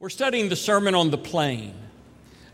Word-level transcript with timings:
We're 0.00 0.08
studying 0.08 0.48
the 0.48 0.56
Sermon 0.56 0.94
on 0.94 1.10
the 1.10 1.18
Plain. 1.18 1.74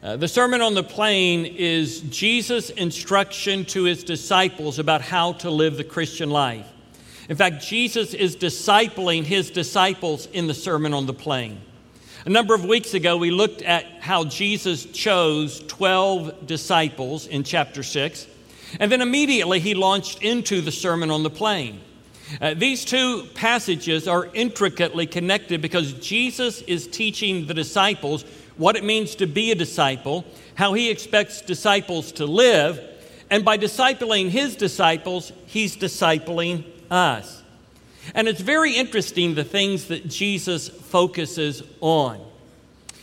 Uh, 0.03 0.17
the 0.17 0.27
Sermon 0.27 0.61
on 0.61 0.75
the 0.75 0.83
Plain 0.83 1.47
is 1.47 2.01
Jesus' 2.01 2.71
instruction 2.71 3.65
to 3.67 3.85
his 3.85 4.03
disciples 4.03 4.81
about 4.81 5.01
how 5.01 5.35
to 5.35 5.51
live 5.53 5.77
the 5.77 5.85
Christian 5.85 6.29
life. 6.29 6.67
In 7.29 7.37
fact, 7.37 7.63
Jesus 7.63 8.15
is 8.15 8.35
discipling 8.35 9.23
his 9.23 9.53
disciples 9.53 10.27
in 10.33 10.49
the 10.49 10.55
Sermon 10.55 10.93
on 10.93 11.07
the 11.07 11.15
Plain. 11.15 11.61
A 12.25 12.31
number 12.31 12.53
of 12.53 12.65
weeks 12.65 12.95
ago, 12.95 13.17
we 13.17 13.31
looked 13.31 13.63
at 13.63 13.85
how 14.01 14.25
Jesus 14.25 14.85
chose 14.85 15.61
12 15.69 16.49
disciples 16.49 17.29
in 17.29 17.45
chapter 17.45 17.85
6, 17.85 18.27
and 18.81 18.91
then 18.91 19.01
immediately 19.01 19.61
he 19.61 19.75
launched 19.75 20.21
into 20.21 20.61
the 20.61 20.73
Sermon 20.73 21.13
on 21.13 21.23
the 21.23 21.31
Plain. 21.31 21.81
Uh, 22.41 22.55
these 22.55 22.85
two 22.85 23.25
passages 23.35 24.09
are 24.09 24.29
intricately 24.35 25.07
connected 25.07 25.63
because 25.63 25.93
Jesus 25.95 26.63
is 26.63 26.87
teaching 26.87 27.47
the 27.47 27.55
disciples 27.55 28.25
what 28.57 28.77
it 28.77 28.85
means 28.85 29.15
to 29.17 29.27
be 29.27 29.53
a 29.53 29.55
disciple, 29.55 30.25
how 30.55 30.73
he 30.73 30.91
expects 30.91 31.41
disciples 31.43 32.13
to 32.13 32.27
live, 32.27 32.81
and 33.31 33.45
by 33.45 33.59
discipling 33.59 34.29
his 34.29 34.57
disciples, 34.57 35.33
he's 35.47 35.77
discipling 35.77 36.65
us. 36.91 37.43
And 38.15 38.29
it's 38.29 38.41
very 38.41 38.77
interesting 38.77 39.35
the 39.35 39.45
things 39.45 39.89
that 39.89 40.09
Jesus 40.09 40.69
focuses 40.69 41.63
on. 41.81 42.21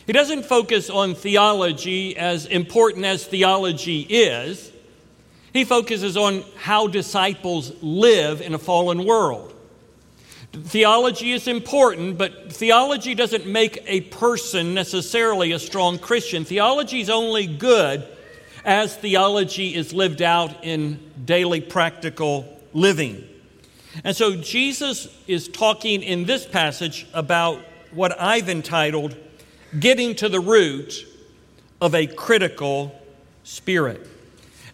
He 0.06 0.14
doesn't 0.14 0.46
focus 0.46 0.90
on 0.90 1.16
theology 1.16 2.18
as 2.18 2.46
important 2.46 3.06
as 3.06 3.26
theology 3.26 4.02
is. 4.02 4.72
He 5.54 5.64
focuses 5.66 6.18
on 6.18 6.44
how 6.58 6.88
disciples 6.88 7.72
live 7.82 8.42
in 8.42 8.56
a 8.56 8.58
fallen 8.58 9.06
world. 9.06 9.54
Theology 10.52 11.32
is 11.32 11.48
important, 11.48 12.18
but 12.18 12.52
theology 12.52 13.16
doesn't 13.16 13.46
make 13.46 13.84
a 13.86 14.02
person 14.02 14.74
necessarily 14.74 15.52
a 15.52 15.60
strong 15.60 16.00
Christian. 16.00 16.44
Theology 16.44 17.02
is 17.02 17.10
only 17.10 17.48
good 17.48 18.06
as 18.66 18.96
theology 18.96 19.76
is 19.76 19.94
lived 19.94 20.22
out 20.22 20.64
in 20.64 21.00
daily 21.26 21.62
practical 21.62 22.60
living. 22.74 23.28
And 24.04 24.16
so 24.16 24.36
Jesus 24.36 25.08
is 25.28 25.48
talking 25.48 26.02
in 26.02 26.26
this 26.26 26.46
passage 26.46 27.06
about 27.14 27.60
what 27.92 28.20
I've 28.20 28.50
entitled 28.50 29.16
Getting 29.80 30.16
to 30.16 30.30
the 30.30 30.40
Root 30.40 31.06
of 31.82 31.94
a 31.94 32.08
Critical 32.08 33.00
Spirit. 33.44 34.08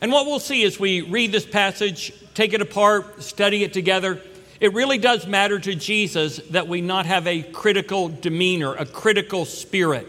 And 0.01 0.11
what 0.11 0.25
we'll 0.25 0.39
see 0.39 0.63
as 0.63 0.79
we 0.79 1.01
read 1.01 1.31
this 1.31 1.45
passage, 1.45 2.13
take 2.33 2.53
it 2.53 2.61
apart, 2.61 3.21
study 3.21 3.63
it 3.63 3.73
together, 3.73 4.21
it 4.59 4.73
really 4.73 4.97
does 4.97 5.25
matter 5.25 5.57
to 5.57 5.75
Jesus 5.75 6.37
that 6.49 6.67
we 6.67 6.81
not 6.81 7.05
have 7.05 7.27
a 7.27 7.43
critical 7.43 8.09
demeanor, 8.09 8.73
a 8.75 8.85
critical 8.85 9.45
spirit, 9.45 10.07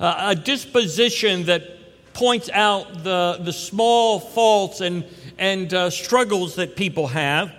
uh, 0.00 0.30
a 0.30 0.34
disposition 0.34 1.44
that 1.44 1.62
points 2.12 2.50
out 2.52 3.04
the, 3.04 3.38
the 3.40 3.52
small 3.52 4.18
faults 4.20 4.80
and, 4.80 5.04
and 5.38 5.72
uh, 5.72 5.90
struggles 5.90 6.56
that 6.56 6.76
people 6.76 7.08
have, 7.08 7.52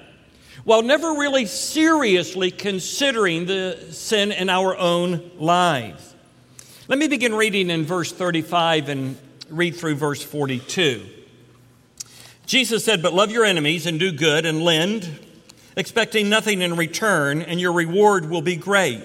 while 0.66 0.82
never 0.82 1.14
really 1.14 1.46
seriously 1.46 2.52
considering 2.52 3.46
the 3.46 3.78
sin 3.92 4.32
in 4.32 4.50
our 4.50 4.78
own 4.78 5.32
lives. 5.38 6.14
Let 6.88 7.00
me 7.00 7.08
begin 7.08 7.34
reading 7.34 7.70
in 7.70 7.86
verse 7.86 8.12
35 8.12 8.90
and 8.90 9.18
read 9.50 9.76
through 9.76 9.96
verse 9.96 10.22
42. 10.22 11.23
Jesus 12.46 12.84
said, 12.84 13.02
But 13.02 13.14
love 13.14 13.32
your 13.32 13.46
enemies 13.46 13.86
and 13.86 14.00
do 14.00 14.12
good 14.12 14.46
and 14.46 14.64
lend, 14.64 15.20
expecting 15.76 16.30
nothing 16.30 16.62
in 16.62 16.76
return, 16.76 17.42
and 17.42 17.60
your 17.60 17.72
reward 17.72 18.30
will 18.30 18.42
be 18.42 18.56
great. 18.56 19.04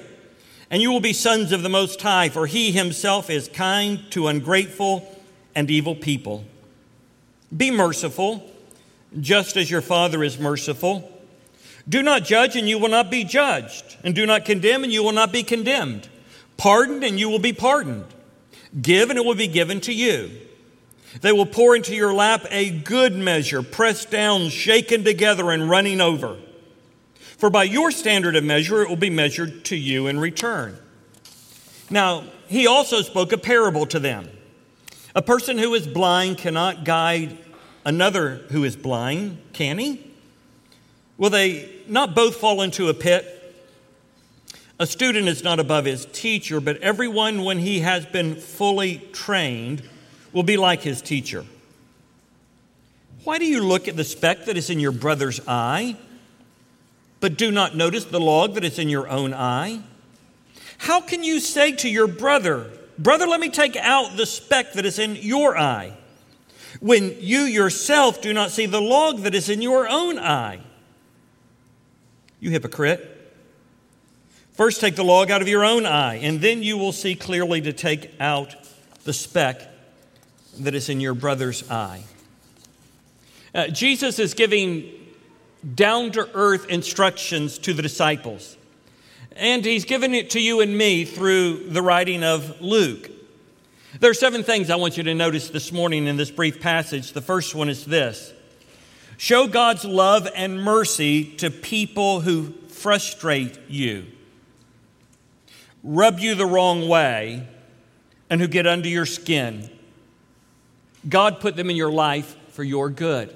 And 0.70 0.82
you 0.82 0.90
will 0.90 1.00
be 1.00 1.12
sons 1.12 1.52
of 1.52 1.62
the 1.62 1.68
Most 1.68 2.02
High, 2.02 2.28
for 2.28 2.46
he 2.46 2.72
himself 2.72 3.30
is 3.30 3.48
kind 3.48 4.00
to 4.10 4.28
ungrateful 4.28 5.16
and 5.54 5.70
evil 5.70 5.94
people. 5.94 6.44
Be 7.56 7.70
merciful, 7.70 8.44
just 9.18 9.56
as 9.56 9.70
your 9.70 9.80
Father 9.80 10.22
is 10.22 10.38
merciful. 10.38 11.10
Do 11.88 12.02
not 12.02 12.24
judge, 12.24 12.54
and 12.54 12.68
you 12.68 12.78
will 12.78 12.90
not 12.90 13.10
be 13.10 13.24
judged. 13.24 13.96
And 14.04 14.14
do 14.14 14.26
not 14.26 14.44
condemn, 14.44 14.84
and 14.84 14.92
you 14.92 15.02
will 15.02 15.12
not 15.12 15.32
be 15.32 15.42
condemned. 15.42 16.08
Pardon, 16.58 17.02
and 17.02 17.18
you 17.18 17.30
will 17.30 17.38
be 17.38 17.54
pardoned. 17.54 18.04
Give, 18.82 19.08
and 19.08 19.18
it 19.18 19.24
will 19.24 19.34
be 19.34 19.46
given 19.46 19.80
to 19.82 19.94
you. 19.94 20.30
They 21.20 21.32
will 21.32 21.46
pour 21.46 21.74
into 21.74 21.94
your 21.94 22.12
lap 22.12 22.46
a 22.50 22.70
good 22.70 23.14
measure, 23.14 23.62
pressed 23.62 24.10
down, 24.10 24.50
shaken 24.50 25.04
together, 25.04 25.50
and 25.50 25.68
running 25.68 26.00
over. 26.00 26.36
For 27.38 27.50
by 27.50 27.64
your 27.64 27.90
standard 27.90 28.36
of 28.36 28.44
measure, 28.44 28.82
it 28.82 28.88
will 28.88 28.96
be 28.96 29.10
measured 29.10 29.64
to 29.66 29.76
you 29.76 30.06
in 30.06 30.18
return. 30.20 30.76
Now, 31.90 32.24
he 32.48 32.66
also 32.66 33.02
spoke 33.02 33.32
a 33.32 33.38
parable 33.38 33.86
to 33.86 33.98
them. 33.98 34.28
A 35.14 35.22
person 35.22 35.58
who 35.58 35.74
is 35.74 35.86
blind 35.86 36.38
cannot 36.38 36.84
guide 36.84 37.38
another 37.84 38.36
who 38.50 38.64
is 38.64 38.76
blind, 38.76 39.38
can 39.52 39.78
he? 39.78 40.04
Will 41.16 41.30
they 41.30 41.70
not 41.88 42.14
both 42.14 42.36
fall 42.36 42.60
into 42.60 42.88
a 42.88 42.94
pit? 42.94 43.34
A 44.78 44.86
student 44.86 45.26
is 45.26 45.42
not 45.42 45.58
above 45.58 45.86
his 45.86 46.06
teacher, 46.12 46.60
but 46.60 46.76
everyone, 46.78 47.42
when 47.42 47.58
he 47.58 47.80
has 47.80 48.06
been 48.06 48.36
fully 48.36 48.98
trained, 49.12 49.82
will 50.32 50.42
be 50.42 50.56
like 50.56 50.82
his 50.82 51.02
teacher. 51.02 51.44
Why 53.24 53.38
do 53.38 53.44
you 53.44 53.62
look 53.62 53.88
at 53.88 53.96
the 53.96 54.04
speck 54.04 54.46
that 54.46 54.56
is 54.56 54.70
in 54.70 54.80
your 54.80 54.92
brother's 54.92 55.40
eye, 55.46 55.96
but 57.20 57.36
do 57.36 57.50
not 57.50 57.76
notice 57.76 58.04
the 58.04 58.20
log 58.20 58.54
that 58.54 58.64
is 58.64 58.78
in 58.78 58.88
your 58.88 59.08
own 59.08 59.34
eye? 59.34 59.80
How 60.78 61.00
can 61.00 61.24
you 61.24 61.40
say 61.40 61.72
to 61.72 61.88
your 61.88 62.06
brother, 62.06 62.70
Brother, 62.98 63.26
let 63.26 63.38
me 63.38 63.48
take 63.48 63.76
out 63.76 64.16
the 64.16 64.26
speck 64.26 64.72
that 64.72 64.84
is 64.84 64.98
in 64.98 65.16
your 65.16 65.56
eye, 65.56 65.92
when 66.80 67.16
you 67.20 67.40
yourself 67.40 68.20
do 68.20 68.32
not 68.32 68.50
see 68.50 68.66
the 68.66 68.80
log 68.80 69.20
that 69.20 69.34
is 69.34 69.48
in 69.48 69.62
your 69.62 69.88
own 69.88 70.18
eye? 70.18 70.60
You 72.40 72.50
hypocrite. 72.50 73.14
First, 74.52 74.80
take 74.80 74.96
the 74.96 75.04
log 75.04 75.30
out 75.30 75.42
of 75.42 75.48
your 75.48 75.64
own 75.64 75.86
eye, 75.86 76.16
and 76.16 76.40
then 76.40 76.64
you 76.64 76.76
will 76.76 76.92
see 76.92 77.14
clearly 77.14 77.60
to 77.60 77.72
take 77.72 78.12
out 78.18 78.56
the 79.04 79.12
speck 79.12 79.62
that 80.58 80.74
is 80.74 80.88
in 80.88 81.00
your 81.00 81.14
brother's 81.14 81.68
eye. 81.70 82.04
Uh, 83.54 83.68
Jesus 83.68 84.18
is 84.18 84.34
giving 84.34 84.92
down 85.74 86.12
to 86.12 86.28
earth 86.34 86.68
instructions 86.68 87.58
to 87.58 87.72
the 87.72 87.82
disciples. 87.82 88.56
And 89.32 89.64
he's 89.64 89.84
given 89.84 90.14
it 90.14 90.30
to 90.30 90.40
you 90.40 90.60
and 90.60 90.76
me 90.76 91.04
through 91.04 91.68
the 91.70 91.82
writing 91.82 92.24
of 92.24 92.60
Luke. 92.60 93.10
There 94.00 94.10
are 94.10 94.14
seven 94.14 94.42
things 94.42 94.70
I 94.70 94.76
want 94.76 94.96
you 94.96 95.02
to 95.04 95.14
notice 95.14 95.48
this 95.48 95.72
morning 95.72 96.06
in 96.06 96.16
this 96.16 96.30
brief 96.30 96.60
passage. 96.60 97.12
The 97.12 97.22
first 97.22 97.54
one 97.54 97.68
is 97.68 97.84
this 97.84 98.32
show 99.16 99.46
God's 99.48 99.84
love 99.84 100.28
and 100.34 100.62
mercy 100.62 101.24
to 101.36 101.50
people 101.50 102.20
who 102.20 102.52
frustrate 102.68 103.58
you, 103.68 104.06
rub 105.82 106.20
you 106.20 106.34
the 106.34 106.46
wrong 106.46 106.88
way, 106.88 107.48
and 108.30 108.40
who 108.40 108.46
get 108.46 108.66
under 108.66 108.88
your 108.88 109.06
skin. 109.06 109.70
God 111.08 111.40
put 111.40 111.56
them 111.56 111.70
in 111.70 111.76
your 111.76 111.92
life 111.92 112.36
for 112.50 112.64
your 112.64 112.90
good. 112.90 113.34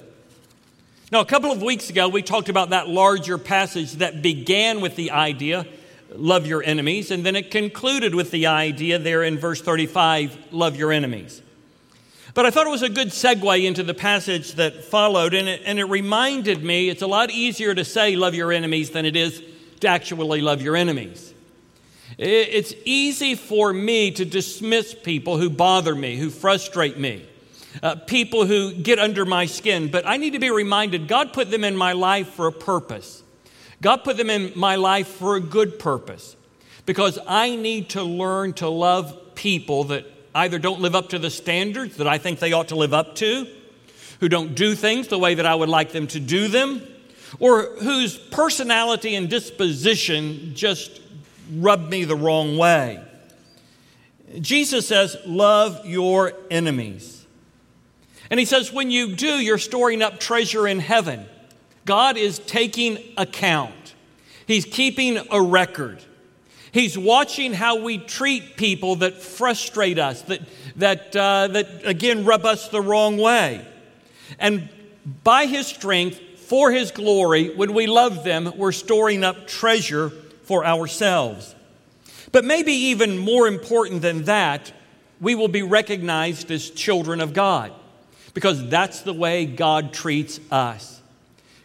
Now, 1.12 1.20
a 1.20 1.26
couple 1.26 1.52
of 1.52 1.62
weeks 1.62 1.90
ago, 1.90 2.08
we 2.08 2.22
talked 2.22 2.48
about 2.48 2.70
that 2.70 2.88
larger 2.88 3.38
passage 3.38 3.92
that 3.94 4.22
began 4.22 4.80
with 4.80 4.96
the 4.96 5.10
idea, 5.10 5.66
love 6.14 6.46
your 6.46 6.62
enemies, 6.62 7.10
and 7.10 7.24
then 7.24 7.36
it 7.36 7.50
concluded 7.50 8.14
with 8.14 8.30
the 8.30 8.46
idea 8.46 8.98
there 8.98 9.22
in 9.22 9.38
verse 9.38 9.60
35, 9.60 10.52
love 10.52 10.74
your 10.74 10.90
enemies. 10.90 11.42
But 12.34 12.46
I 12.46 12.50
thought 12.50 12.66
it 12.66 12.70
was 12.70 12.82
a 12.82 12.88
good 12.88 13.08
segue 13.08 13.64
into 13.64 13.82
the 13.82 13.92
passage 13.92 14.52
that 14.52 14.84
followed, 14.84 15.34
and 15.34 15.48
it, 15.48 15.62
and 15.66 15.78
it 15.78 15.84
reminded 15.84 16.64
me 16.64 16.88
it's 16.88 17.02
a 17.02 17.06
lot 17.06 17.30
easier 17.30 17.74
to 17.74 17.84
say 17.84 18.16
love 18.16 18.34
your 18.34 18.50
enemies 18.50 18.90
than 18.90 19.04
it 19.04 19.14
is 19.14 19.42
to 19.80 19.88
actually 19.88 20.40
love 20.40 20.62
your 20.62 20.76
enemies. 20.76 21.34
It's 22.16 22.74
easy 22.86 23.34
for 23.34 23.72
me 23.72 24.12
to 24.12 24.24
dismiss 24.24 24.94
people 24.94 25.36
who 25.36 25.50
bother 25.50 25.94
me, 25.94 26.16
who 26.16 26.30
frustrate 26.30 26.98
me 26.98 27.26
uh, 27.82 27.96
people 27.96 28.46
who 28.46 28.72
get 28.72 28.98
under 28.98 29.24
my 29.24 29.46
skin, 29.46 29.90
but 29.90 30.06
I 30.06 30.16
need 30.16 30.32
to 30.32 30.38
be 30.38 30.50
reminded 30.50 31.08
God 31.08 31.32
put 31.32 31.50
them 31.50 31.64
in 31.64 31.76
my 31.76 31.92
life 31.92 32.28
for 32.28 32.46
a 32.46 32.52
purpose. 32.52 33.22
God 33.80 34.04
put 34.04 34.16
them 34.16 34.30
in 34.30 34.52
my 34.54 34.76
life 34.76 35.08
for 35.08 35.36
a 35.36 35.40
good 35.40 35.78
purpose 35.78 36.36
because 36.86 37.18
I 37.26 37.56
need 37.56 37.90
to 37.90 38.02
learn 38.02 38.52
to 38.54 38.68
love 38.68 39.34
people 39.34 39.84
that 39.84 40.06
either 40.34 40.58
don't 40.58 40.80
live 40.80 40.94
up 40.94 41.10
to 41.10 41.18
the 41.18 41.30
standards 41.30 41.96
that 41.96 42.06
I 42.06 42.18
think 42.18 42.38
they 42.38 42.52
ought 42.52 42.68
to 42.68 42.76
live 42.76 42.94
up 42.94 43.16
to, 43.16 43.46
who 44.20 44.28
don't 44.28 44.54
do 44.54 44.74
things 44.74 45.08
the 45.08 45.18
way 45.18 45.34
that 45.34 45.46
I 45.46 45.54
would 45.54 45.68
like 45.68 45.92
them 45.92 46.06
to 46.08 46.20
do 46.20 46.48
them, 46.48 46.82
or 47.38 47.64
whose 47.80 48.16
personality 48.16 49.14
and 49.14 49.28
disposition 49.28 50.54
just 50.54 51.00
rub 51.54 51.88
me 51.88 52.04
the 52.04 52.16
wrong 52.16 52.56
way. 52.56 53.02
Jesus 54.40 54.86
says, 54.86 55.16
Love 55.26 55.84
your 55.84 56.32
enemies. 56.50 57.21
And 58.32 58.38
he 58.38 58.46
says, 58.46 58.72
when 58.72 58.90
you 58.90 59.14
do, 59.14 59.26
you're 59.26 59.58
storing 59.58 60.00
up 60.00 60.18
treasure 60.18 60.66
in 60.66 60.78
heaven. 60.78 61.26
God 61.84 62.16
is 62.16 62.38
taking 62.38 62.98
account, 63.18 63.94
He's 64.46 64.64
keeping 64.64 65.18
a 65.30 65.40
record. 65.40 66.02
He's 66.72 66.96
watching 66.96 67.52
how 67.52 67.82
we 67.82 67.98
treat 67.98 68.56
people 68.56 68.96
that 68.96 69.20
frustrate 69.20 69.98
us, 69.98 70.22
that, 70.22 70.40
that, 70.76 71.14
uh, 71.14 71.48
that 71.48 71.82
again 71.84 72.24
rub 72.24 72.46
us 72.46 72.68
the 72.68 72.80
wrong 72.80 73.18
way. 73.18 73.66
And 74.38 74.70
by 75.22 75.44
His 75.44 75.66
strength, 75.66 76.18
for 76.36 76.72
His 76.72 76.90
glory, 76.90 77.54
when 77.54 77.74
we 77.74 77.86
love 77.86 78.24
them, 78.24 78.50
we're 78.56 78.72
storing 78.72 79.24
up 79.24 79.46
treasure 79.46 80.08
for 80.44 80.64
ourselves. 80.64 81.54
But 82.32 82.46
maybe 82.46 82.72
even 82.72 83.18
more 83.18 83.46
important 83.46 84.00
than 84.00 84.22
that, 84.24 84.72
we 85.20 85.34
will 85.34 85.48
be 85.48 85.62
recognized 85.62 86.50
as 86.50 86.70
children 86.70 87.20
of 87.20 87.34
God 87.34 87.74
because 88.34 88.68
that's 88.68 89.02
the 89.02 89.12
way 89.12 89.46
God 89.46 89.92
treats 89.92 90.40
us. 90.50 91.00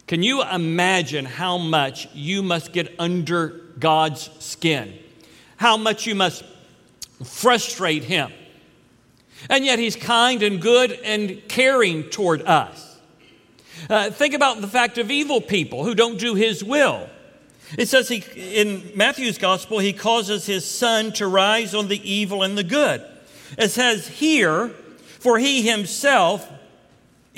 Can 0.06 0.22
you 0.22 0.42
imagine 0.42 1.24
how 1.26 1.58
much 1.58 2.08
you 2.14 2.42
must 2.42 2.72
get 2.72 2.94
under 2.98 3.60
God's 3.78 4.30
skin? 4.38 4.98
How 5.56 5.76
much 5.76 6.06
you 6.06 6.14
must 6.14 6.44
frustrate 7.24 8.04
Him? 8.04 8.32
And 9.50 9.64
yet 9.64 9.78
He's 9.78 9.96
kind 9.96 10.42
and 10.42 10.60
good 10.60 10.92
and 10.92 11.42
caring 11.48 12.04
toward 12.04 12.42
us. 12.42 12.98
Uh, 13.88 14.10
think 14.10 14.34
about 14.34 14.60
the 14.60 14.68
fact 14.68 14.98
of 14.98 15.10
evil 15.10 15.40
people 15.40 15.84
who 15.84 15.94
don't 15.94 16.18
do 16.18 16.34
His 16.34 16.64
will. 16.64 17.08
It 17.76 17.86
says 17.88 18.08
he, 18.08 18.24
in 18.34 18.92
Matthew's 18.94 19.36
gospel, 19.36 19.78
He 19.78 19.92
causes 19.92 20.46
His 20.46 20.64
sun 20.64 21.12
to 21.14 21.26
rise 21.26 21.74
on 21.74 21.88
the 21.88 22.10
evil 22.10 22.42
and 22.42 22.56
the 22.56 22.64
good. 22.64 23.04
It 23.58 23.68
says 23.70 24.08
here, 24.08 24.68
for 25.18 25.38
He 25.38 25.62
Himself 25.62 26.50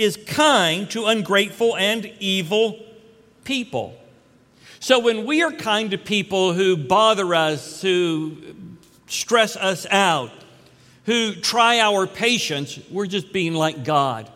is 0.01 0.17
kind 0.17 0.91
to 0.91 1.05
ungrateful 1.07 1.77
and 1.77 2.11
evil 2.21 2.79
people. 3.45 3.95
So 4.79 4.99
when 4.99 5.27
we 5.27 5.43
are 5.43 5.53
kind 5.53 5.91
to 5.91 5.99
people 5.99 6.55
who 6.55 6.77
bother 6.77 7.35
us, 7.35 7.83
who 7.83 8.39
stress 9.09 9.57
us 9.57 9.87
out, 9.91 10.31
who 11.05 11.35
try 11.35 11.81
our 11.81 12.07
patience, 12.07 12.81
we're 12.91 13.07
just 13.07 13.31
being 13.31 13.53
like 13.53 13.85
God. 13.85 14.31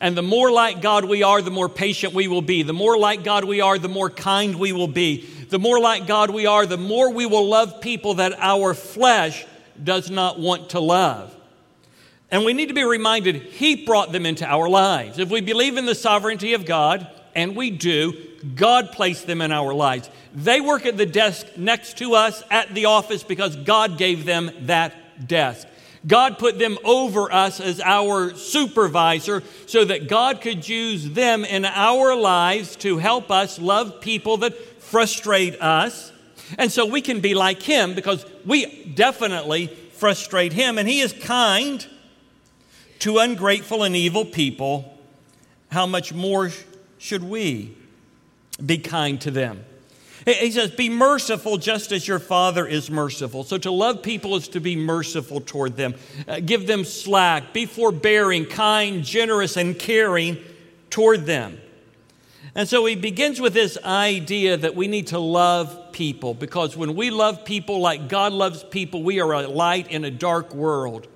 And 0.00 0.16
the 0.16 0.22
more 0.22 0.50
like 0.50 0.82
God 0.82 1.04
we 1.04 1.22
are, 1.22 1.40
the 1.40 1.50
more 1.50 1.68
patient 1.68 2.12
we 2.12 2.26
will 2.26 2.42
be. 2.42 2.64
The 2.64 2.72
more 2.72 2.98
like 2.98 3.22
God 3.22 3.44
we 3.44 3.60
are, 3.60 3.78
the 3.78 3.88
more 3.88 4.10
kind 4.10 4.56
we 4.56 4.72
will 4.72 4.88
be. 4.88 5.26
The 5.48 5.60
more 5.60 5.78
like 5.78 6.08
God 6.08 6.30
we 6.30 6.46
are, 6.46 6.66
the 6.66 6.76
more 6.76 7.12
we 7.12 7.26
will 7.26 7.46
love 7.46 7.80
people 7.80 8.14
that 8.14 8.32
our 8.40 8.74
flesh 8.74 9.46
does 9.82 10.10
not 10.10 10.40
want 10.40 10.70
to 10.70 10.80
love. 10.80 11.32
And 12.30 12.44
we 12.44 12.52
need 12.52 12.68
to 12.68 12.74
be 12.74 12.84
reminded 12.84 13.36
He 13.36 13.84
brought 13.84 14.12
them 14.12 14.26
into 14.26 14.46
our 14.46 14.68
lives. 14.68 15.18
If 15.18 15.30
we 15.30 15.40
believe 15.40 15.76
in 15.76 15.86
the 15.86 15.94
sovereignty 15.94 16.54
of 16.54 16.64
God, 16.64 17.08
and 17.34 17.56
we 17.56 17.70
do, 17.70 18.14
God 18.54 18.92
placed 18.92 19.26
them 19.26 19.40
in 19.40 19.52
our 19.52 19.74
lives. 19.74 20.08
They 20.34 20.60
work 20.60 20.86
at 20.86 20.96
the 20.96 21.06
desk 21.06 21.46
next 21.56 21.98
to 21.98 22.14
us 22.14 22.42
at 22.50 22.74
the 22.74 22.86
office 22.86 23.22
because 23.22 23.56
God 23.56 23.98
gave 23.98 24.24
them 24.24 24.50
that 24.62 25.26
desk. 25.26 25.66
God 26.06 26.38
put 26.38 26.58
them 26.58 26.76
over 26.84 27.32
us 27.32 27.60
as 27.60 27.80
our 27.80 28.34
supervisor 28.34 29.42
so 29.66 29.84
that 29.86 30.08
God 30.08 30.42
could 30.42 30.68
use 30.68 31.08
them 31.10 31.44
in 31.44 31.64
our 31.64 32.14
lives 32.14 32.76
to 32.76 32.98
help 32.98 33.30
us 33.30 33.58
love 33.58 34.00
people 34.00 34.36
that 34.38 34.54
frustrate 34.82 35.60
us. 35.62 36.12
And 36.58 36.70
so 36.70 36.84
we 36.84 37.00
can 37.00 37.20
be 37.20 37.34
like 37.34 37.62
Him 37.62 37.94
because 37.94 38.26
we 38.44 38.84
definitely 38.94 39.68
frustrate 39.92 40.52
Him. 40.52 40.76
And 40.76 40.86
He 40.86 41.00
is 41.00 41.14
kind 41.14 41.86
to 43.04 43.18
ungrateful 43.18 43.82
and 43.82 43.94
evil 43.94 44.24
people, 44.24 44.98
how 45.70 45.84
much 45.84 46.14
more 46.14 46.50
should 46.96 47.22
we 47.22 47.76
be 48.64 48.78
kind 48.78 49.20
to 49.20 49.30
them? 49.30 49.62
He 50.24 50.50
says, 50.50 50.70
Be 50.70 50.88
merciful 50.88 51.58
just 51.58 51.92
as 51.92 52.08
your 52.08 52.18
Father 52.18 52.66
is 52.66 52.90
merciful. 52.90 53.44
So 53.44 53.58
to 53.58 53.70
love 53.70 54.02
people 54.02 54.36
is 54.36 54.48
to 54.48 54.60
be 54.60 54.74
merciful 54.74 55.42
toward 55.42 55.76
them. 55.76 55.96
Uh, 56.26 56.40
give 56.40 56.66
them 56.66 56.82
slack. 56.82 57.52
Be 57.52 57.66
forbearing, 57.66 58.46
kind, 58.46 59.04
generous, 59.04 59.58
and 59.58 59.78
caring 59.78 60.38
toward 60.88 61.26
them. 61.26 61.60
And 62.54 62.66
so 62.66 62.86
he 62.86 62.96
begins 62.96 63.38
with 63.38 63.52
this 63.52 63.76
idea 63.84 64.56
that 64.56 64.74
we 64.74 64.88
need 64.88 65.08
to 65.08 65.18
love 65.18 65.92
people 65.92 66.32
because 66.32 66.74
when 66.74 66.94
we 66.94 67.10
love 67.10 67.44
people 67.44 67.80
like 67.80 68.08
God 68.08 68.32
loves 68.32 68.64
people, 68.64 69.02
we 69.02 69.20
are 69.20 69.34
a 69.34 69.46
light 69.46 69.90
in 69.90 70.06
a 70.06 70.10
dark 70.10 70.54
world 70.54 71.06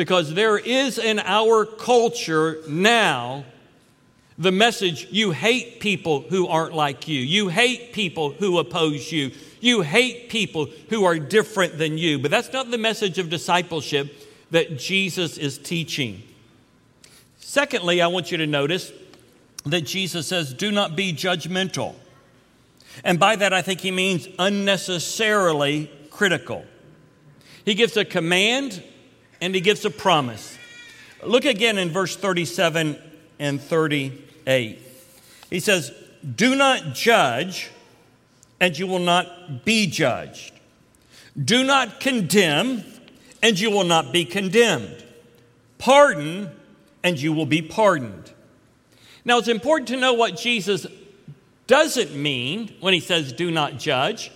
because 0.00 0.32
there 0.32 0.56
is 0.56 0.96
in 0.96 1.18
our 1.18 1.66
culture 1.66 2.56
now 2.66 3.44
the 4.38 4.50
message 4.50 5.06
you 5.10 5.30
hate 5.30 5.78
people 5.78 6.22
who 6.22 6.48
aren't 6.48 6.72
like 6.72 7.06
you, 7.06 7.20
you 7.20 7.48
hate 7.48 7.92
people 7.92 8.30
who 8.30 8.58
oppose 8.58 9.12
you, 9.12 9.30
you 9.60 9.82
hate 9.82 10.30
people 10.30 10.70
who 10.88 11.04
are 11.04 11.18
different 11.18 11.76
than 11.76 11.98
you. 11.98 12.18
But 12.18 12.30
that's 12.30 12.50
not 12.50 12.70
the 12.70 12.78
message 12.78 13.18
of 13.18 13.28
discipleship 13.28 14.26
that 14.52 14.78
Jesus 14.78 15.36
is 15.36 15.58
teaching. 15.58 16.22
Secondly, 17.38 18.00
I 18.00 18.06
want 18.06 18.32
you 18.32 18.38
to 18.38 18.46
notice 18.46 18.90
that 19.66 19.82
Jesus 19.82 20.26
says, 20.26 20.54
Do 20.54 20.72
not 20.72 20.96
be 20.96 21.12
judgmental. 21.12 21.94
And 23.04 23.20
by 23.20 23.36
that, 23.36 23.52
I 23.52 23.60
think 23.60 23.80
he 23.80 23.90
means 23.90 24.28
unnecessarily 24.38 25.90
critical. 26.10 26.64
He 27.66 27.74
gives 27.74 27.98
a 27.98 28.06
command 28.06 28.82
and 29.40 29.54
he 29.54 29.60
gives 29.60 29.84
a 29.84 29.90
promise. 29.90 30.58
Look 31.24 31.44
again 31.44 31.78
in 31.78 31.90
verse 31.90 32.16
37 32.16 32.98
and 33.38 33.60
38. 33.60 34.78
He 35.50 35.60
says, 35.60 35.92
Do 36.34 36.54
not 36.54 36.94
judge, 36.94 37.70
and 38.58 38.78
you 38.78 38.86
will 38.86 39.00
not 39.00 39.64
be 39.64 39.86
judged. 39.86 40.52
Do 41.42 41.64
not 41.64 42.00
condemn, 42.00 42.84
and 43.42 43.58
you 43.58 43.70
will 43.70 43.84
not 43.84 44.12
be 44.12 44.24
condemned. 44.24 45.04
Pardon, 45.78 46.50
and 47.02 47.20
you 47.20 47.32
will 47.32 47.46
be 47.46 47.62
pardoned. 47.62 48.32
Now, 49.24 49.38
it's 49.38 49.48
important 49.48 49.88
to 49.88 49.96
know 49.96 50.14
what 50.14 50.36
Jesus 50.36 50.86
doesn't 51.66 52.14
mean 52.14 52.74
when 52.80 52.94
he 52.94 53.00
says, 53.00 53.32
Do 53.32 53.50
not 53.50 53.78
judge, 53.78 54.30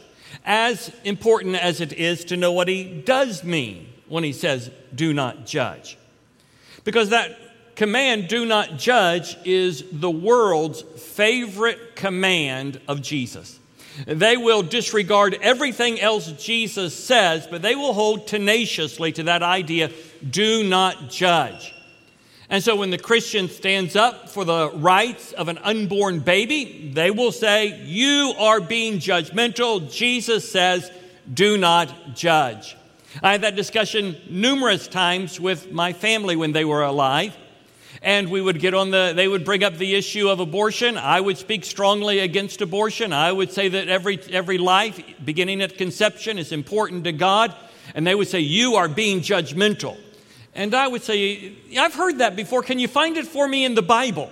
as 0.44 0.92
important 1.04 1.56
as 1.56 1.80
it 1.80 1.92
is 1.92 2.24
to 2.26 2.36
know 2.36 2.52
what 2.52 2.68
he 2.68 2.84
does 2.84 3.42
mean 3.44 3.93
when 4.14 4.22
he 4.22 4.32
says, 4.32 4.70
do 4.94 5.12
not 5.12 5.44
judge. 5.44 5.98
Because 6.84 7.08
that 7.08 7.36
command, 7.74 8.28
do 8.28 8.46
not 8.46 8.78
judge, 8.78 9.36
is 9.44 9.82
the 9.90 10.08
world's 10.08 10.82
favorite 10.82 11.96
command 11.96 12.80
of 12.86 13.02
Jesus. 13.02 13.58
They 14.06 14.36
will 14.36 14.62
disregard 14.62 15.36
everything 15.42 16.00
else 16.00 16.30
Jesus 16.30 16.94
says, 16.94 17.48
but 17.48 17.60
they 17.60 17.74
will 17.74 17.92
hold 17.92 18.28
tenaciously 18.28 19.10
to 19.14 19.24
that 19.24 19.42
idea 19.42 19.90
do 20.30 20.62
not 20.62 21.10
judge. 21.10 21.74
And 22.48 22.62
so 22.62 22.76
when 22.76 22.90
the 22.90 22.98
Christian 22.98 23.48
stands 23.48 23.96
up 23.96 24.28
for 24.28 24.44
the 24.44 24.70
rights 24.70 25.32
of 25.32 25.48
an 25.48 25.58
unborn 25.58 26.20
baby, 26.20 26.92
they 26.94 27.10
will 27.10 27.32
say, 27.32 27.82
You 27.82 28.32
are 28.38 28.60
being 28.60 29.00
judgmental. 29.00 29.92
Jesus 29.92 30.48
says, 30.48 30.88
Do 31.32 31.58
not 31.58 32.14
judge. 32.14 32.76
I 33.22 33.32
had 33.32 33.42
that 33.42 33.56
discussion 33.56 34.16
numerous 34.28 34.88
times 34.88 35.40
with 35.40 35.70
my 35.70 35.92
family 35.92 36.36
when 36.36 36.52
they 36.52 36.64
were 36.64 36.82
alive. 36.82 37.36
And 38.02 38.28
we 38.28 38.40
would 38.40 38.58
get 38.58 38.74
on 38.74 38.90
the, 38.90 39.12
they 39.14 39.28
would 39.28 39.44
bring 39.44 39.64
up 39.64 39.78
the 39.78 39.94
issue 39.94 40.28
of 40.28 40.40
abortion. 40.40 40.98
I 40.98 41.20
would 41.20 41.38
speak 41.38 41.64
strongly 41.64 42.18
against 42.18 42.60
abortion. 42.60 43.12
I 43.12 43.32
would 43.32 43.52
say 43.52 43.68
that 43.68 43.88
every, 43.88 44.20
every 44.30 44.58
life, 44.58 45.00
beginning 45.24 45.62
at 45.62 45.78
conception, 45.78 46.38
is 46.38 46.52
important 46.52 47.04
to 47.04 47.12
God. 47.12 47.54
And 47.94 48.06
they 48.06 48.14
would 48.14 48.28
say, 48.28 48.40
You 48.40 48.74
are 48.74 48.88
being 48.88 49.20
judgmental. 49.20 49.96
And 50.54 50.74
I 50.74 50.86
would 50.86 51.02
say, 51.02 51.54
I've 51.78 51.94
heard 51.94 52.18
that 52.18 52.36
before. 52.36 52.62
Can 52.62 52.78
you 52.78 52.88
find 52.88 53.16
it 53.16 53.26
for 53.26 53.48
me 53.48 53.64
in 53.64 53.74
the 53.74 53.82
Bible? 53.82 54.30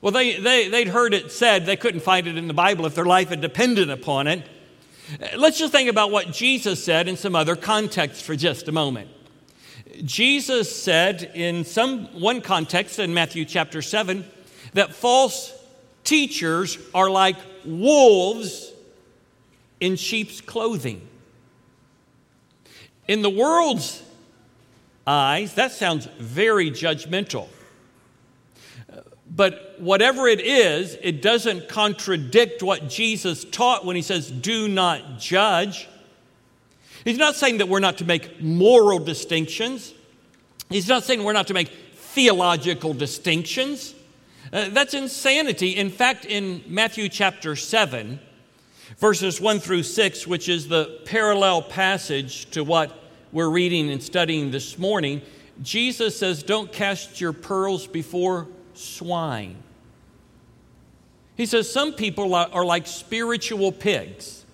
Well, 0.00 0.12
they, 0.12 0.36
they, 0.38 0.68
they'd 0.68 0.88
heard 0.88 1.14
it 1.14 1.30
said 1.30 1.64
they 1.64 1.76
couldn't 1.76 2.00
find 2.00 2.26
it 2.26 2.36
in 2.36 2.48
the 2.48 2.54
Bible 2.54 2.86
if 2.86 2.94
their 2.94 3.04
life 3.04 3.28
had 3.28 3.40
depended 3.40 3.88
upon 3.88 4.26
it. 4.26 4.42
Let's 5.36 5.58
just 5.58 5.72
think 5.72 5.88
about 5.88 6.10
what 6.10 6.32
Jesus 6.32 6.82
said 6.82 7.08
in 7.08 7.16
some 7.16 7.34
other 7.34 7.56
context 7.56 8.22
for 8.22 8.36
just 8.36 8.68
a 8.68 8.72
moment. 8.72 9.10
Jesus 10.04 10.74
said 10.74 11.30
in 11.34 11.64
some 11.64 12.20
one 12.20 12.40
context 12.40 12.98
in 12.98 13.12
Matthew 13.12 13.44
chapter 13.44 13.82
7 13.82 14.24
that 14.72 14.94
false 14.94 15.52
teachers 16.04 16.78
are 16.94 17.10
like 17.10 17.36
wolves 17.64 18.72
in 19.80 19.96
sheep's 19.96 20.40
clothing. 20.40 21.06
In 23.08 23.22
the 23.22 23.30
world's 23.30 24.02
eyes, 25.06 25.54
that 25.54 25.72
sounds 25.72 26.06
very 26.18 26.70
judgmental. 26.70 27.48
But 29.34 29.76
whatever 29.78 30.28
it 30.28 30.40
is, 30.40 30.96
it 31.00 31.22
doesn't 31.22 31.68
contradict 31.68 32.62
what 32.62 32.88
Jesus 32.88 33.44
taught 33.44 33.84
when 33.84 33.96
he 33.96 34.02
says, 34.02 34.30
do 34.30 34.68
not 34.68 35.18
judge. 35.18 35.88
He's 37.04 37.18
not 37.18 37.34
saying 37.34 37.58
that 37.58 37.68
we're 37.68 37.80
not 37.80 37.98
to 37.98 38.04
make 38.04 38.42
moral 38.42 38.98
distinctions. 38.98 39.94
He's 40.68 40.88
not 40.88 41.04
saying 41.04 41.24
we're 41.24 41.32
not 41.32 41.46
to 41.48 41.54
make 41.54 41.68
theological 41.94 42.92
distinctions. 42.92 43.94
Uh, 44.52 44.68
that's 44.68 44.92
insanity. 44.92 45.70
In 45.70 45.88
fact, 45.88 46.26
in 46.26 46.62
Matthew 46.66 47.08
chapter 47.08 47.56
7, 47.56 48.20
Verses 48.98 49.40
1 49.40 49.60
through 49.60 49.82
6, 49.82 50.26
which 50.26 50.48
is 50.48 50.68
the 50.68 51.00
parallel 51.06 51.62
passage 51.62 52.48
to 52.50 52.62
what 52.62 52.96
we're 53.32 53.48
reading 53.48 53.90
and 53.90 54.02
studying 54.02 54.50
this 54.50 54.78
morning, 54.78 55.22
Jesus 55.62 56.18
says, 56.18 56.42
Don't 56.42 56.70
cast 56.72 57.20
your 57.20 57.32
pearls 57.32 57.86
before 57.86 58.46
swine. 58.74 59.56
He 61.36 61.46
says, 61.46 61.70
Some 61.70 61.92
people 61.92 62.34
are 62.34 62.64
like 62.64 62.86
spiritual 62.86 63.72
pigs. 63.72 64.44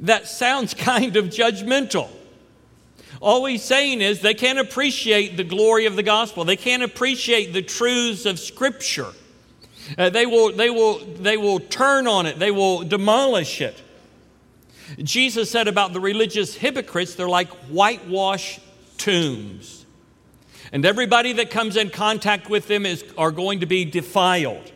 That 0.00 0.28
sounds 0.28 0.74
kind 0.74 1.16
of 1.16 1.26
judgmental. 1.26 2.08
All 3.20 3.44
he's 3.44 3.62
saying 3.62 4.00
is 4.00 4.20
they 4.20 4.34
can't 4.34 4.58
appreciate 4.58 5.36
the 5.36 5.44
glory 5.44 5.86
of 5.86 5.94
the 5.94 6.02
gospel. 6.02 6.44
They 6.44 6.56
can't 6.56 6.82
appreciate 6.82 7.52
the 7.52 7.62
truths 7.62 8.26
of 8.26 8.38
Scripture. 8.38 9.12
Uh, 9.96 10.10
they, 10.10 10.26
will, 10.26 10.52
they, 10.52 10.70
will, 10.70 10.98
they 10.98 11.36
will 11.36 11.60
turn 11.60 12.06
on 12.06 12.26
it, 12.26 12.38
they 12.38 12.50
will 12.50 12.82
demolish 12.82 13.60
it. 13.60 13.80
Jesus 14.98 15.50
said 15.50 15.68
about 15.68 15.92
the 15.92 16.00
religious 16.00 16.54
hypocrites, 16.54 17.14
they're 17.14 17.28
like 17.28 17.48
whitewashed 17.68 18.60
tombs. 18.98 19.81
And 20.72 20.86
everybody 20.86 21.34
that 21.34 21.50
comes 21.50 21.76
in 21.76 21.90
contact 21.90 22.48
with 22.48 22.66
them 22.66 22.86
is, 22.86 23.04
are 23.18 23.30
going 23.30 23.60
to 23.60 23.66
be 23.66 23.84
defiled. 23.84 24.72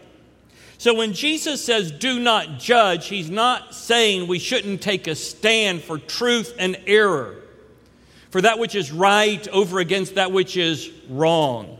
So 0.78 0.92
when 0.92 1.14
Jesus 1.14 1.64
says, 1.64 1.90
do 1.90 2.20
not 2.20 2.58
judge, 2.58 3.06
he's 3.06 3.30
not 3.30 3.74
saying 3.74 4.28
we 4.28 4.38
shouldn't 4.38 4.82
take 4.82 5.06
a 5.06 5.14
stand 5.14 5.82
for 5.82 5.96
truth 5.96 6.54
and 6.58 6.78
error, 6.86 7.36
for 8.30 8.42
that 8.42 8.58
which 8.58 8.74
is 8.74 8.92
right 8.92 9.48
over 9.48 9.78
against 9.78 10.16
that 10.16 10.32
which 10.32 10.58
is 10.58 10.90
wrong. 11.08 11.78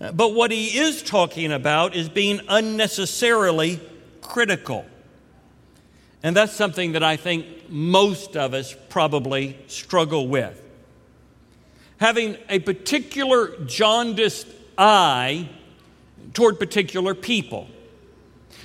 Uh, 0.00 0.12
but 0.12 0.32
what 0.32 0.50
he 0.50 0.78
is 0.78 1.02
talking 1.02 1.52
about 1.52 1.94
is 1.94 2.08
being 2.08 2.40
unnecessarily 2.48 3.78
critical. 4.22 4.86
And 6.22 6.34
that's 6.34 6.54
something 6.54 6.92
that 6.92 7.02
I 7.02 7.16
think 7.16 7.68
most 7.68 8.34
of 8.34 8.54
us 8.54 8.74
probably 8.88 9.58
struggle 9.66 10.26
with. 10.26 10.58
Having 12.00 12.38
a 12.48 12.58
particular 12.58 13.56
jaundiced 13.66 14.46
eye 14.76 15.48
toward 16.32 16.58
particular 16.58 17.14
people. 17.14 17.68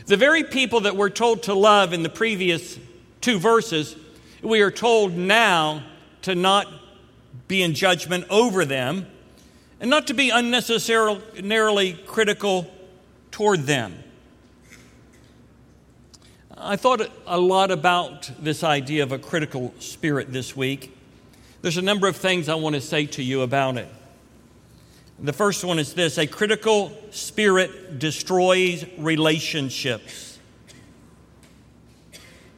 The 0.06 0.18
very 0.18 0.44
people 0.44 0.82
that 0.82 0.96
we're 0.96 1.10
told 1.10 1.44
to 1.44 1.54
love 1.54 1.92
in 1.92 2.02
the 2.02 2.10
previous 2.10 2.80
two 3.20 3.38
verses, 3.38 3.96
we 4.42 4.62
are 4.62 4.72
told 4.72 5.18
now 5.18 5.84
to 6.22 6.34
not 6.34 6.68
be 7.50 7.62
in 7.62 7.74
judgment 7.74 8.26
over 8.30 8.64
them 8.64 9.06
and 9.82 9.90
not 9.90 10.08
to 10.08 10.14
be 10.14 10.30
unnecessarily 10.30 11.94
critical 12.06 12.72
toward 13.32 13.64
them. 13.64 14.02
I 16.58 16.78
thought 16.78 17.02
a 17.28 17.40
lot 17.40 17.70
about 17.70 18.32
this 18.40 18.64
idea 18.64 19.04
of 19.04 19.12
a 19.12 19.20
critical 19.20 19.74
spirit 19.80 20.32
this 20.32 20.56
week. 20.56 20.95
There's 21.66 21.78
a 21.78 21.82
number 21.82 22.08
of 22.08 22.16
things 22.16 22.48
I 22.48 22.54
want 22.54 22.76
to 22.76 22.80
say 22.80 23.08
to 23.08 23.24
you 23.24 23.42
about 23.42 23.78
it. 23.78 23.90
The 25.18 25.34
first 25.34 25.64
one 25.64 25.80
is 25.80 25.96
this 25.96 26.20
a 26.20 26.28
critical 26.28 26.92
spirit 27.10 27.98
destroys 27.98 28.86
relationships, 29.00 30.38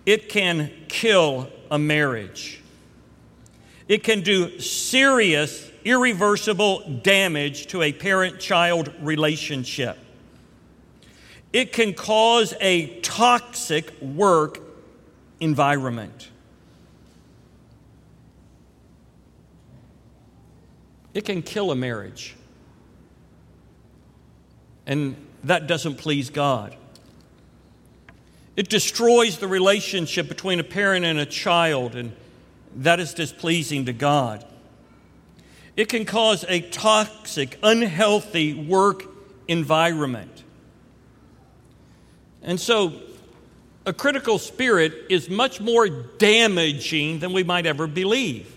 it 0.05 0.27
can 0.27 0.73
kill 0.89 1.47
a 1.71 1.79
marriage, 1.79 2.61
it 3.87 4.03
can 4.03 4.23
do 4.23 4.59
serious, 4.59 5.71
irreversible 5.85 6.99
damage 7.01 7.67
to 7.67 7.83
a 7.83 7.93
parent 7.93 8.41
child 8.41 8.93
relationship. 8.99 9.97
It 11.53 11.71
can 11.71 11.93
cause 11.93 12.53
a 12.59 12.99
toxic 12.99 14.01
work 14.01 14.59
environment. 15.39 16.27
It 21.17 21.25
can 21.25 21.41
kill 21.41 21.71
a 21.71 21.75
marriage. 21.75 22.35
And 24.85 25.15
that 25.45 25.65
doesn't 25.65 25.95
please 25.95 26.29
God. 26.29 26.75
It 28.55 28.69
destroys 28.69 29.39
the 29.39 29.47
relationship 29.47 30.27
between 30.27 30.59
a 30.59 30.63
parent 30.63 31.05
and 31.05 31.17
a 31.17 31.25
child, 31.25 31.95
and 31.95 32.15
that 32.75 32.99
is 32.99 33.15
displeasing 33.15 33.85
to 33.85 33.93
God. 33.93 34.45
It 35.75 35.89
can 35.89 36.05
cause 36.05 36.45
a 36.47 36.61
toxic, 36.61 37.57
unhealthy 37.63 38.53
work 38.53 39.05
environment. 39.47 40.43
And 42.43 42.59
so, 42.59 42.93
a 43.87 43.93
critical 43.93 44.37
spirit 44.37 44.93
is 45.09 45.31
much 45.31 45.59
more 45.59 45.89
damaging 45.89 47.17
than 47.17 47.33
we 47.33 47.41
might 47.43 47.65
ever 47.65 47.87
believe. 47.87 48.53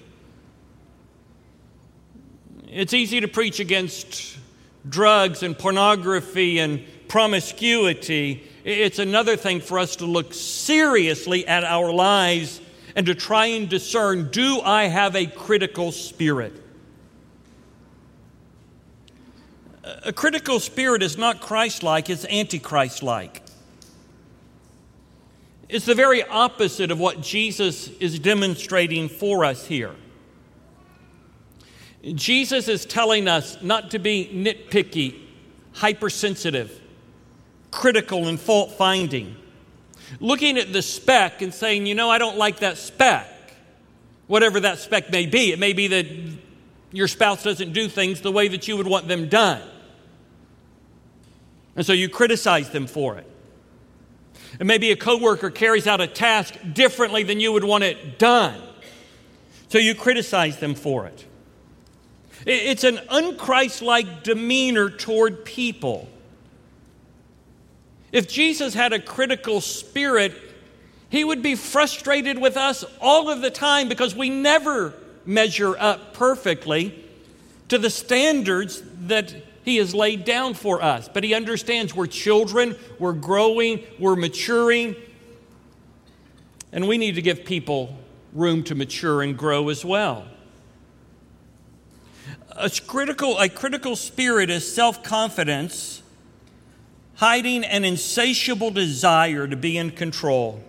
It's 2.72 2.94
easy 2.94 3.20
to 3.20 3.26
preach 3.26 3.58
against 3.58 4.38
drugs 4.88 5.42
and 5.42 5.58
pornography 5.58 6.60
and 6.60 6.84
promiscuity. 7.08 8.44
It's 8.62 9.00
another 9.00 9.36
thing 9.36 9.60
for 9.60 9.80
us 9.80 9.96
to 9.96 10.06
look 10.06 10.32
seriously 10.32 11.46
at 11.48 11.64
our 11.64 11.92
lives 11.92 12.60
and 12.94 13.06
to 13.06 13.14
try 13.16 13.46
and 13.46 13.68
discern 13.68 14.30
do 14.30 14.60
I 14.60 14.84
have 14.84 15.16
a 15.16 15.26
critical 15.26 15.90
spirit? 15.90 16.52
A 20.04 20.12
critical 20.12 20.60
spirit 20.60 21.02
is 21.02 21.18
not 21.18 21.40
Christ 21.40 21.82
like, 21.82 22.08
it's 22.08 22.24
antichrist 22.26 23.02
like. 23.02 23.42
It's 25.68 25.86
the 25.86 25.94
very 25.96 26.22
opposite 26.22 26.92
of 26.92 27.00
what 27.00 27.20
Jesus 27.20 27.88
is 27.98 28.20
demonstrating 28.20 29.08
for 29.08 29.44
us 29.44 29.66
here. 29.66 29.94
Jesus 32.02 32.68
is 32.68 32.86
telling 32.86 33.28
us 33.28 33.58
not 33.62 33.90
to 33.90 33.98
be 33.98 34.30
nitpicky, 34.32 35.20
hypersensitive, 35.72 36.80
critical, 37.70 38.26
and 38.26 38.40
fault 38.40 38.72
finding. 38.72 39.36
Looking 40.18 40.58
at 40.58 40.72
the 40.72 40.82
speck 40.82 41.42
and 41.42 41.52
saying, 41.52 41.86
you 41.86 41.94
know, 41.94 42.10
I 42.10 42.18
don't 42.18 42.38
like 42.38 42.60
that 42.60 42.78
speck, 42.78 43.28
whatever 44.26 44.60
that 44.60 44.78
speck 44.78 45.10
may 45.10 45.26
be. 45.26 45.52
It 45.52 45.58
may 45.58 45.72
be 45.72 45.88
that 45.88 46.06
your 46.90 47.06
spouse 47.06 47.42
doesn't 47.42 47.72
do 47.72 47.88
things 47.88 48.20
the 48.20 48.32
way 48.32 48.48
that 48.48 48.66
you 48.66 48.76
would 48.76 48.86
want 48.86 49.06
them 49.06 49.28
done. 49.28 49.62
And 51.76 51.86
so 51.86 51.92
you 51.92 52.08
criticize 52.08 52.70
them 52.70 52.86
for 52.86 53.16
it. 53.18 53.26
And 54.58 54.66
maybe 54.66 54.90
a 54.90 54.96
coworker 54.96 55.50
carries 55.50 55.86
out 55.86 56.00
a 56.00 56.06
task 56.06 56.54
differently 56.72 57.22
than 57.22 57.38
you 57.38 57.52
would 57.52 57.62
want 57.62 57.84
it 57.84 58.18
done. 58.18 58.60
So 59.68 59.78
you 59.78 59.94
criticize 59.94 60.58
them 60.58 60.74
for 60.74 61.06
it. 61.06 61.24
It's 62.46 62.84
an 62.84 62.96
unchristlike 63.10 64.22
demeanor 64.22 64.90
toward 64.90 65.44
people. 65.44 66.08
If 68.12 68.28
Jesus 68.28 68.74
had 68.74 68.92
a 68.92 68.98
critical 68.98 69.60
spirit, 69.60 70.32
he 71.10 71.22
would 71.22 71.42
be 71.42 71.54
frustrated 71.54 72.38
with 72.38 72.56
us 72.56 72.84
all 73.00 73.30
of 73.30 73.40
the 73.40 73.50
time 73.50 73.88
because 73.88 74.16
we 74.16 74.30
never 74.30 74.94
measure 75.24 75.76
up 75.78 76.14
perfectly 76.14 77.04
to 77.68 77.78
the 77.78 77.90
standards 77.90 78.82
that 79.02 79.34
he 79.62 79.76
has 79.76 79.94
laid 79.94 80.24
down 80.24 80.54
for 80.54 80.82
us. 80.82 81.08
But 81.08 81.24
He 81.24 81.34
understands 81.34 81.94
we're 81.94 82.06
children, 82.06 82.76
we're 82.98 83.12
growing, 83.12 83.84
we're 83.98 84.16
maturing, 84.16 84.96
and 86.72 86.88
we 86.88 86.98
need 86.98 87.16
to 87.16 87.22
give 87.22 87.44
people 87.44 87.96
room 88.32 88.62
to 88.64 88.74
mature 88.74 89.22
and 89.22 89.36
grow 89.36 89.68
as 89.68 89.84
well. 89.84 90.24
A 92.60 92.70
critical, 92.86 93.38
a 93.38 93.48
critical 93.48 93.96
spirit 93.96 94.50
is 94.50 94.70
self 94.70 95.02
confidence, 95.02 96.02
hiding 97.14 97.64
an 97.64 97.84
insatiable 97.84 98.70
desire 98.70 99.48
to 99.48 99.56
be 99.56 99.78
in 99.78 99.90
control. 99.90 100.62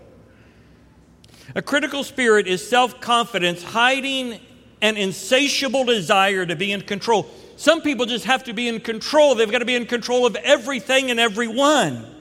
A 1.53 1.61
critical 1.61 2.05
spirit 2.05 2.47
is 2.47 2.67
self 2.67 3.01
confidence, 3.01 3.61
hiding 3.61 4.39
an 4.81 4.95
insatiable 4.95 5.83
desire 5.83 6.45
to 6.45 6.55
be 6.55 6.71
in 6.71 6.81
control. 6.81 7.29
Some 7.57 7.81
people 7.81 8.05
just 8.05 8.25
have 8.25 8.45
to 8.45 8.53
be 8.53 8.67
in 8.67 8.79
control. 8.79 9.35
They've 9.35 9.51
got 9.51 9.59
to 9.59 9.65
be 9.65 9.75
in 9.75 9.85
control 9.85 10.25
of 10.25 10.35
everything 10.37 11.11
and 11.11 11.19
everyone. 11.19 12.20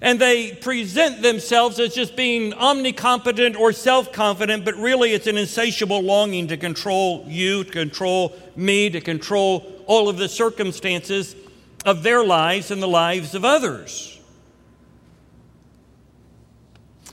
And 0.00 0.20
they 0.20 0.52
present 0.52 1.22
themselves 1.22 1.78
as 1.78 1.94
just 1.94 2.16
being 2.16 2.52
omnicompetent 2.52 3.56
or 3.56 3.72
self 3.72 4.12
confident, 4.12 4.64
but 4.64 4.74
really 4.76 5.12
it's 5.12 5.26
an 5.26 5.36
insatiable 5.36 6.00
longing 6.00 6.48
to 6.48 6.56
control 6.56 7.24
you, 7.28 7.64
to 7.64 7.70
control 7.70 8.34
me, 8.56 8.88
to 8.90 9.00
control 9.00 9.70
all 9.86 10.08
of 10.08 10.16
the 10.16 10.28
circumstances 10.28 11.36
of 11.84 12.02
their 12.02 12.24
lives 12.24 12.70
and 12.70 12.82
the 12.82 12.88
lives 12.88 13.34
of 13.34 13.44
others. 13.44 14.20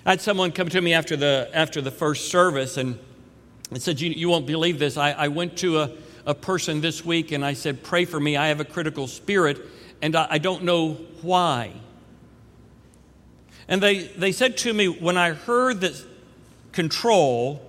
I 0.06 0.12
had 0.12 0.22
someone 0.22 0.52
come 0.52 0.70
to 0.70 0.82
me 0.82 0.94
after 0.94 1.18
the, 1.18 1.50
after 1.54 1.82
the 1.82 1.92
first 1.92 2.30
service 2.30 2.78
and, 2.78 2.98
and 3.70 3.82
said, 3.82 4.00
you, 4.00 4.10
you 4.10 4.30
won't 4.30 4.48
believe 4.48 4.80
this. 4.80 4.96
I, 4.96 5.12
I 5.12 5.28
went 5.28 5.58
to 5.58 5.80
a, 5.80 5.92
a 6.26 6.34
person 6.34 6.82
this 6.82 7.04
week 7.04 7.32
and 7.32 7.44
I 7.44 7.54
said, 7.54 7.84
Pray 7.84 8.06
for 8.06 8.20
me. 8.20 8.38
I 8.38 8.48
have 8.48 8.60
a 8.60 8.66
critical 8.66 9.08
spirit 9.08 9.60
and 10.02 10.16
I, 10.16 10.28
I 10.32 10.38
don't 10.38 10.64
know 10.64 10.94
why. 11.22 11.74
And 13.70 13.84
they, 13.84 14.00
they 14.00 14.32
said 14.32 14.58
to 14.58 14.74
me, 14.74 14.88
when 14.88 15.16
I 15.16 15.32
heard 15.32 15.82
that 15.82 15.94
control 16.72 17.62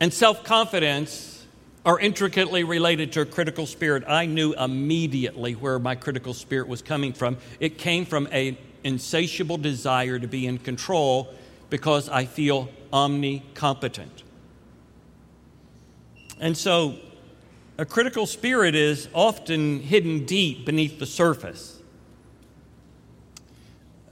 and 0.00 0.12
self 0.12 0.42
confidence 0.42 1.46
are 1.84 1.98
intricately 2.00 2.64
related 2.64 3.12
to 3.12 3.20
a 3.20 3.24
critical 3.24 3.64
spirit, 3.64 4.02
I 4.08 4.26
knew 4.26 4.52
immediately 4.54 5.52
where 5.54 5.78
my 5.78 5.94
critical 5.94 6.34
spirit 6.34 6.66
was 6.66 6.82
coming 6.82 7.12
from. 7.12 7.38
It 7.60 7.78
came 7.78 8.04
from 8.04 8.28
an 8.32 8.58
insatiable 8.82 9.58
desire 9.58 10.18
to 10.18 10.26
be 10.26 10.48
in 10.48 10.58
control 10.58 11.32
because 11.70 12.08
I 12.08 12.24
feel 12.24 12.68
omnicompetent. 12.92 14.24
And 16.40 16.56
so, 16.56 16.96
a 17.78 17.84
critical 17.84 18.26
spirit 18.26 18.74
is 18.74 19.08
often 19.14 19.80
hidden 19.80 20.26
deep 20.26 20.66
beneath 20.66 20.98
the 20.98 21.06
surface. 21.06 21.75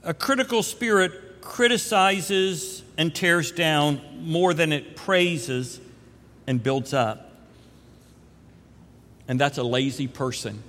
A 0.05 0.13
critical 0.13 0.61
spirit 0.61 1.41
criticizes 1.41 2.83
and 2.97 3.13
tears 3.13 3.51
down 3.51 4.01
more 4.21 4.53
than 4.53 4.71
it 4.71 4.95
praises 4.95 5.81
and 6.47 6.61
builds 6.61 6.93
up. 6.93 7.31
And 9.27 9.39
that's 9.39 9.57
a 9.57 9.63
lazy 9.63 10.07
person. 10.07 10.61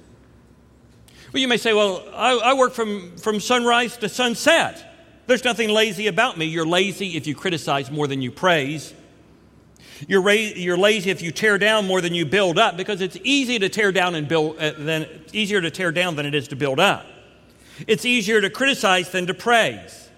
Well, 1.33 1.41
you 1.41 1.49
may 1.49 1.59
say, 1.59 1.75
well, 1.75 2.03
I, 2.15 2.33
I, 2.33 2.55
work 2.55 2.73
from, 2.73 3.17
from 3.19 3.41
sunrise 3.41 3.99
to 3.99 4.09
sunset. 4.09 4.83
There's 5.27 5.45
nothing 5.45 5.69
lazy 5.69 6.07
about 6.07 6.39
me. 6.39 6.47
You're 6.47 6.67
lazy 6.67 7.17
if 7.17 7.27
you 7.27 7.35
criticize 7.35 7.91
more 7.91 8.07
than 8.07 8.23
you 8.23 8.31
praise. 8.31 8.95
You're, 10.09 10.23
ra- 10.23 10.33
you're 10.33 10.79
lazy 10.79 11.11
if 11.11 11.21
you 11.21 11.31
tear 11.31 11.59
down 11.59 11.87
more 11.87 12.01
than 12.01 12.15
you 12.15 12.25
build 12.25 12.59
up 12.59 12.77
because 12.77 13.01
it's 13.03 13.19
easy 13.23 13.59
to 13.59 13.69
tear 13.69 13.93
down 13.93 14.15
and 14.15 14.29
build, 14.29 14.59
uh, 14.59 14.73
than, 14.79 15.07
easier 15.33 15.61
to 15.61 15.71
tear 15.71 15.93
down 15.93 16.17
than 16.17 16.25
it 16.25 16.35
is 16.35 16.49
to 16.49 16.57
build 16.57 16.81
up. 16.81 17.07
It's 17.87 18.05
easier 18.05 18.41
to 18.41 18.51
criticize 18.51 19.11
than 19.11 19.27
to 19.27 19.35
praise. 19.35 20.09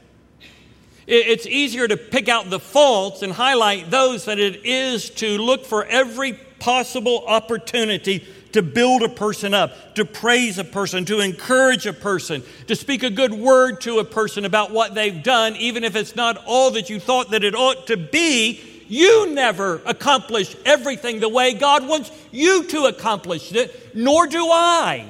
It's 1.06 1.46
easier 1.46 1.88
to 1.88 1.96
pick 1.96 2.28
out 2.28 2.50
the 2.50 2.60
faults 2.60 3.22
and 3.22 3.32
highlight 3.32 3.90
those 3.90 4.26
than 4.26 4.38
it 4.38 4.66
is 4.66 5.08
to 5.10 5.38
look 5.38 5.64
for 5.64 5.86
every 5.86 6.34
possible 6.58 7.24
opportunity 7.26 8.26
to 8.52 8.62
build 8.62 9.02
a 9.02 9.08
person 9.08 9.54
up, 9.54 9.94
to 9.94 10.04
praise 10.04 10.58
a 10.58 10.64
person, 10.64 11.04
to 11.06 11.20
encourage 11.20 11.86
a 11.86 11.92
person, 11.92 12.42
to 12.66 12.76
speak 12.76 13.02
a 13.02 13.10
good 13.10 13.32
word 13.32 13.80
to 13.82 14.00
a 14.00 14.04
person 14.04 14.44
about 14.44 14.70
what 14.70 14.94
they've 14.94 15.22
done, 15.22 15.56
even 15.56 15.82
if 15.84 15.96
it's 15.96 16.16
not 16.16 16.42
all 16.46 16.72
that 16.72 16.90
you 16.90 17.00
thought 17.00 17.30
that 17.30 17.44
it 17.44 17.54
ought 17.54 17.86
to 17.86 17.96
be. 17.96 18.60
You 18.88 19.34
never 19.34 19.82
accomplish 19.84 20.56
everything 20.64 21.20
the 21.20 21.28
way 21.28 21.54
God 21.54 21.86
wants 21.86 22.10
you 22.32 22.64
to 22.64 22.84
accomplish 22.84 23.52
it, 23.52 23.94
nor 23.94 24.26
do 24.26 24.46
I. 24.50 25.06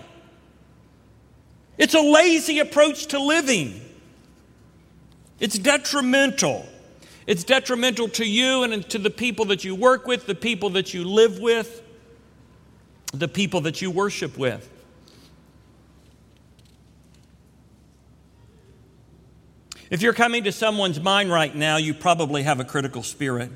It's 1.79 1.95
a 1.95 2.01
lazy 2.01 2.59
approach 2.59 3.07
to 3.07 3.21
living. 3.21 3.81
It's 5.39 5.59
detrimental. 5.59 6.67
It's 7.27 7.45
detrimental 7.45 8.09
to 8.11 8.25
you 8.25 8.65
and 8.65 8.89
to 8.91 8.99
the 8.99 9.11
people 9.11 9.47
that 9.47 9.65
you 9.65 9.75
work 9.75 10.07
with, 10.07 10.27
the 10.27 10.35
people 10.35 10.71
that 10.71 10.93
you 10.93 11.05
live 11.05 11.39
with, 11.39 11.83
the 13.13 13.29
people 13.29 13.61
that 13.63 13.81
you 13.81 13.91
worship 13.91 14.37
with. 14.37 14.69
If 19.91 20.03
you're 20.03 20.13
coming 20.13 20.45
to 20.45 20.53
someone's 20.53 21.01
mind 21.01 21.31
right 21.31 21.55
now, 21.55 21.77
you 21.77 21.95
probably 21.95 22.43
have 22.43 22.61
a 22.61 22.65
critical 22.65 23.03
spirit. 23.03 23.51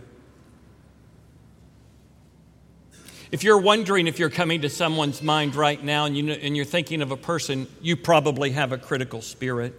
If 3.32 3.42
you're 3.42 3.58
wondering 3.58 4.08
if 4.08 4.18
you're 4.18 4.28
coming 4.28 4.60
to 4.60 4.68
someone's 4.68 5.22
mind 5.22 5.54
right 5.56 5.82
now 5.82 6.04
and, 6.04 6.14
you, 6.14 6.30
and 6.32 6.54
you're 6.54 6.66
thinking 6.66 7.00
of 7.00 7.12
a 7.12 7.16
person, 7.16 7.66
you 7.80 7.96
probably 7.96 8.50
have 8.50 8.72
a 8.72 8.78
critical 8.78 9.22
spirit. 9.22 9.74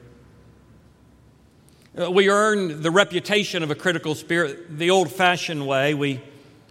Uh, 1.95 2.09
we 2.09 2.29
earn 2.29 2.81
the 2.81 2.89
reputation 2.89 3.61
of 3.61 3.69
a 3.69 3.75
critical 3.75 4.15
spirit 4.15 4.79
the 4.79 4.89
old 4.89 5.11
fashioned 5.11 5.67
way, 5.67 5.93
we, 5.93 6.19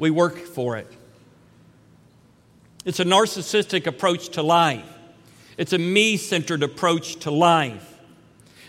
we 0.01 0.11
work 0.11 0.37
for 0.39 0.77
it. 0.77 0.93
It's 2.85 2.99
a 2.99 3.05
narcissistic 3.05 3.87
approach 3.87 4.31
to 4.31 4.43
life, 4.43 4.85
it's 5.57 5.73
a 5.73 5.79
me 5.79 6.17
centered 6.17 6.65
approach 6.65 7.15
to 7.21 7.31
life. 7.31 7.91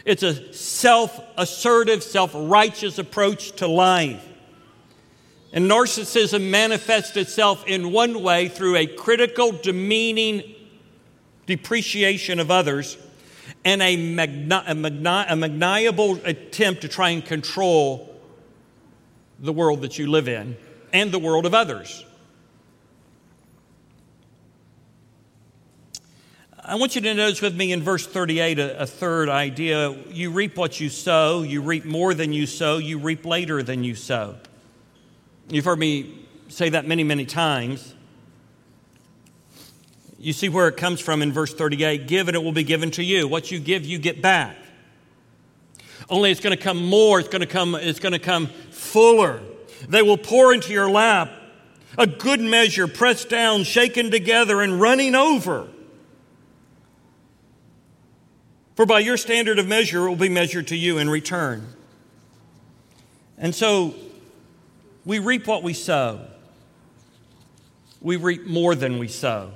It's 0.05 0.21
a 0.21 0.53
self 0.53 1.19
assertive, 1.35 2.03
self 2.03 2.31
righteous 2.35 2.99
approach 2.99 3.53
to 3.53 3.67
life. 3.67 4.23
And 5.53 5.69
narcissism 5.69 6.49
manifests 6.49 7.15
itself 7.15 7.63
in 7.67 7.91
one 7.91 8.23
way 8.23 8.47
through 8.49 8.75
a 8.75 8.87
critical, 8.87 9.51
demeaning 9.51 10.55
depreciation 11.45 12.39
of 12.39 12.49
others 12.49 12.97
and 13.63 13.81
a, 13.81 13.95
magni- 13.95 14.51
a, 14.51 15.25
a 15.29 15.35
maniacal 15.35 16.19
attempt 16.25 16.81
to 16.81 16.87
try 16.87 17.11
and 17.11 17.23
control 17.23 18.09
the 19.39 19.53
world 19.53 19.81
that 19.81 19.99
you 19.99 20.07
live 20.07 20.27
in 20.27 20.57
and 20.91 21.11
the 21.11 21.19
world 21.19 21.45
of 21.45 21.53
others. 21.53 22.03
I 26.65 26.75
want 26.75 26.95
you 26.95 27.01
to 27.01 27.13
notice 27.13 27.41
with 27.41 27.55
me 27.55 27.73
in 27.73 27.83
verse 27.83 28.07
38 28.07 28.57
a, 28.57 28.81
a, 28.83 28.87
third 28.87 29.27
idea. 29.27 29.91
You 30.09 30.31
reap 30.31 30.55
what 30.55 30.79
you 30.79 30.89
sow, 30.89 31.41
you 31.41 31.61
reap 31.61 31.83
more 31.83 32.13
than 32.13 32.31
you 32.31 32.47
sow, 32.47 32.77
you 32.77 32.99
reap 32.99 33.25
later 33.25 33.61
than 33.61 33.83
you 33.83 33.95
sow. 33.95 34.37
You've 35.49 35.65
heard 35.65 35.79
me 35.79 36.25
say 36.47 36.69
that 36.69 36.87
many, 36.87 37.03
many 37.03 37.25
times. 37.25 37.93
You 40.17 40.31
see 40.31 40.47
where 40.47 40.67
it 40.67 40.77
comes 40.77 41.01
from 41.01 41.21
in 41.21 41.33
verse 41.33 41.53
38 41.53 42.07
give 42.07 42.29
and 42.29 42.35
it 42.35 42.43
will 42.43 42.53
be 42.53 42.63
given 42.63 42.91
to 42.91 43.03
you. 43.03 43.27
What 43.27 43.51
you 43.51 43.59
give, 43.59 43.85
you 43.85 43.97
get 43.97 44.21
back. 44.21 44.55
Only 46.09 46.31
it's 46.31 46.39
going 46.39 46.55
to 46.55 46.61
come 46.61 46.85
more, 46.85 47.19
it's 47.19 47.29
going 47.29 47.41
to 47.41 47.47
come, 47.47 47.75
it's 47.75 47.99
going 47.99 48.13
to 48.13 48.19
come 48.19 48.47
fuller. 48.71 49.41
They 49.87 50.01
will 50.01 50.17
pour 50.17 50.53
into 50.53 50.71
your 50.71 50.89
lap 50.89 51.31
a 51.97 52.07
good 52.07 52.39
measure, 52.39 52.87
pressed 52.87 53.29
down, 53.29 53.63
shaken 53.63 54.11
together, 54.11 54.61
and 54.61 54.79
running 54.79 55.15
over. 55.15 55.67
For 58.75 58.85
by 58.85 58.99
your 58.99 59.17
standard 59.17 59.59
of 59.59 59.67
measure, 59.67 60.05
it 60.05 60.09
will 60.09 60.15
be 60.15 60.29
measured 60.29 60.67
to 60.67 60.75
you 60.75 60.97
in 60.97 61.09
return. 61.09 61.67
And 63.37 63.53
so 63.53 63.93
we 65.05 65.19
reap 65.19 65.47
what 65.47 65.63
we 65.63 65.73
sow, 65.73 66.25
we 68.01 68.15
reap 68.15 68.45
more 68.45 68.75
than 68.75 68.99
we 68.99 69.07
sow 69.07 69.51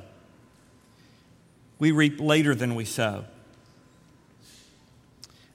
we 1.80 1.92
reap 1.92 2.20
later 2.20 2.56
than 2.56 2.76
we 2.76 2.86
sow. 2.86 3.26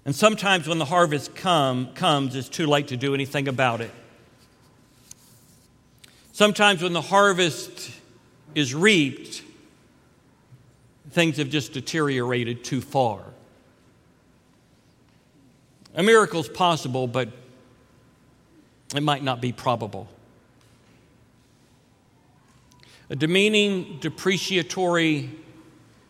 And 0.04 0.14
sometimes 0.14 0.66
when 0.66 0.78
the 0.78 0.84
harvest 0.84 1.34
come, 1.34 1.92
comes, 1.94 2.34
it's 2.34 2.48
too 2.48 2.66
late 2.66 2.88
to 2.88 2.96
do 2.96 3.14
anything 3.14 3.48
about 3.48 3.80
it. 3.80 3.90
Sometimes 6.32 6.82
when 6.82 6.92
the 6.92 7.02
harvest 7.02 7.90
is 8.54 8.74
reaped, 8.74 9.42
things 11.10 11.36
have 11.36 11.50
just 11.50 11.72
deteriorated 11.72 12.64
too 12.64 12.80
far. 12.80 13.22
A 15.94 16.02
miracle 16.02 16.40
is 16.40 16.48
possible, 16.48 17.06
but 17.06 17.28
it 18.94 19.02
might 19.02 19.22
not 19.22 19.40
be 19.40 19.52
probable. 19.52 20.08
A 23.10 23.16
demeaning, 23.16 23.98
depreciatory 24.00 25.30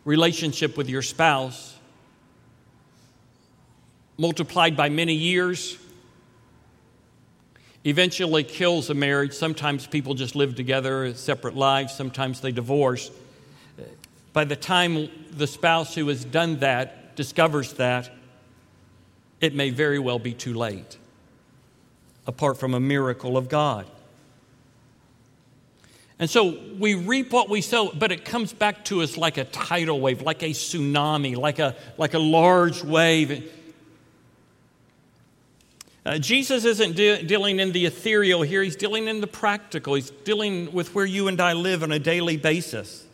relationship 0.05 0.77
with 0.77 0.89
your 0.89 1.03
spouse, 1.03 1.77
multiplied 4.19 4.77
by 4.77 4.89
many 4.89 5.15
years, 5.15 5.79
eventually 7.85 8.45
kills 8.45 8.91
a 8.91 8.95
marriage. 8.95 9.33
Sometimes 9.33 9.87
people 9.87 10.15
just 10.15 10.37
live 10.37 10.55
together, 10.55 11.13
separate 11.15 11.57
lives, 11.57 11.95
sometimes 11.95 12.41
they 12.41 12.53
divorce. 12.53 13.11
By 14.33 14.45
the 14.45 14.57
time 14.57 15.09
the 15.31 15.47
spouse 15.47 15.95
who 15.95 16.09
has 16.09 16.25
done 16.25 16.61
that 16.61 17.17
discovers 17.17 17.75
that, 17.75 18.11
it 19.41 19.55
may 19.55 19.71
very 19.71 19.99
well 19.99 20.19
be 20.19 20.33
too 20.33 20.55
late, 20.55 20.97
apart 22.27 22.59
from 22.59 22.75
a 22.75 22.81
miracle 22.81 23.37
of 23.37 23.49
God. 23.49 23.87
And 26.19 26.31
so 26.31 26.57
we 26.79 26.95
reap 26.95 27.33
what 27.33 27.49
we 27.49 27.61
sow, 27.61 27.91
but 27.93 28.13
it 28.13 28.25
comes 28.25 28.53
back 28.53 28.85
to 28.85 29.03
us 29.03 29.17
like 29.17 29.39
a 29.39 29.45
tidal 29.45 30.01
wave, 30.01 30.23
like 30.23 30.43
a 30.43 30.51
tsunami, 30.51 31.37
like 31.37 31.59
a, 31.59 31.75
like 31.99 32.15
a 32.15 32.19
large 32.21 32.85
wave. 32.85 33.53
Uh, 36.07 36.19
Jesus 36.19 36.65
isn't 36.65 36.95
de- 36.95 37.23
dealing 37.25 37.59
in 37.59 37.73
the 37.73 37.87
ethereal 37.87 38.43
here, 38.43 38.63
he's 38.63 38.77
dealing 38.77 39.09
in 39.09 39.21
the 39.21 39.27
practical. 39.27 39.95
He's 39.95 40.11
dealing 40.11 40.73
with 40.73 40.95
where 40.95 41.07
you 41.07 41.29
and 41.29 41.41
I 41.41 41.55
live 41.55 41.83
on 41.83 41.91
a 41.91 41.99
daily 41.99 42.37
basis. 42.37 43.05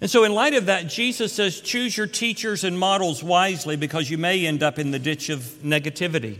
And 0.00 0.10
so, 0.10 0.24
in 0.24 0.34
light 0.34 0.54
of 0.54 0.66
that, 0.66 0.88
Jesus 0.88 1.32
says, 1.32 1.60
choose 1.60 1.96
your 1.96 2.06
teachers 2.06 2.64
and 2.64 2.78
models 2.78 3.22
wisely 3.22 3.76
because 3.76 4.10
you 4.10 4.18
may 4.18 4.46
end 4.46 4.62
up 4.62 4.78
in 4.78 4.90
the 4.90 4.98
ditch 4.98 5.30
of 5.30 5.40
negativity. 5.62 6.38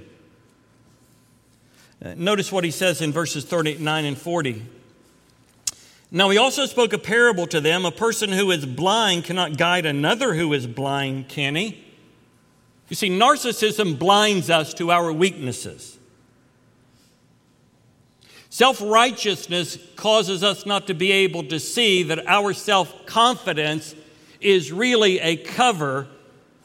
Uh, 2.04 2.14
notice 2.16 2.50
what 2.50 2.64
he 2.64 2.70
says 2.70 3.00
in 3.00 3.12
verses 3.12 3.44
39 3.44 4.04
and 4.04 4.18
40. 4.18 4.62
Now, 6.10 6.30
he 6.30 6.38
also 6.38 6.66
spoke 6.66 6.92
a 6.92 6.98
parable 6.98 7.46
to 7.48 7.60
them. 7.60 7.84
A 7.84 7.90
person 7.90 8.30
who 8.30 8.50
is 8.50 8.66
blind 8.66 9.24
cannot 9.24 9.56
guide 9.56 9.86
another 9.86 10.34
who 10.34 10.52
is 10.52 10.66
blind, 10.66 11.28
can 11.28 11.56
he? 11.56 11.82
You 12.88 12.96
see, 12.96 13.08
narcissism 13.08 13.98
blinds 13.98 14.50
us 14.50 14.74
to 14.74 14.90
our 14.90 15.12
weaknesses. 15.12 15.98
Self 18.54 18.80
righteousness 18.80 19.78
causes 19.96 20.44
us 20.44 20.64
not 20.64 20.86
to 20.86 20.94
be 20.94 21.10
able 21.10 21.42
to 21.46 21.58
see 21.58 22.04
that 22.04 22.24
our 22.28 22.52
self 22.52 23.04
confidence 23.04 23.96
is 24.40 24.70
really 24.70 25.18
a 25.18 25.36
cover 25.36 26.06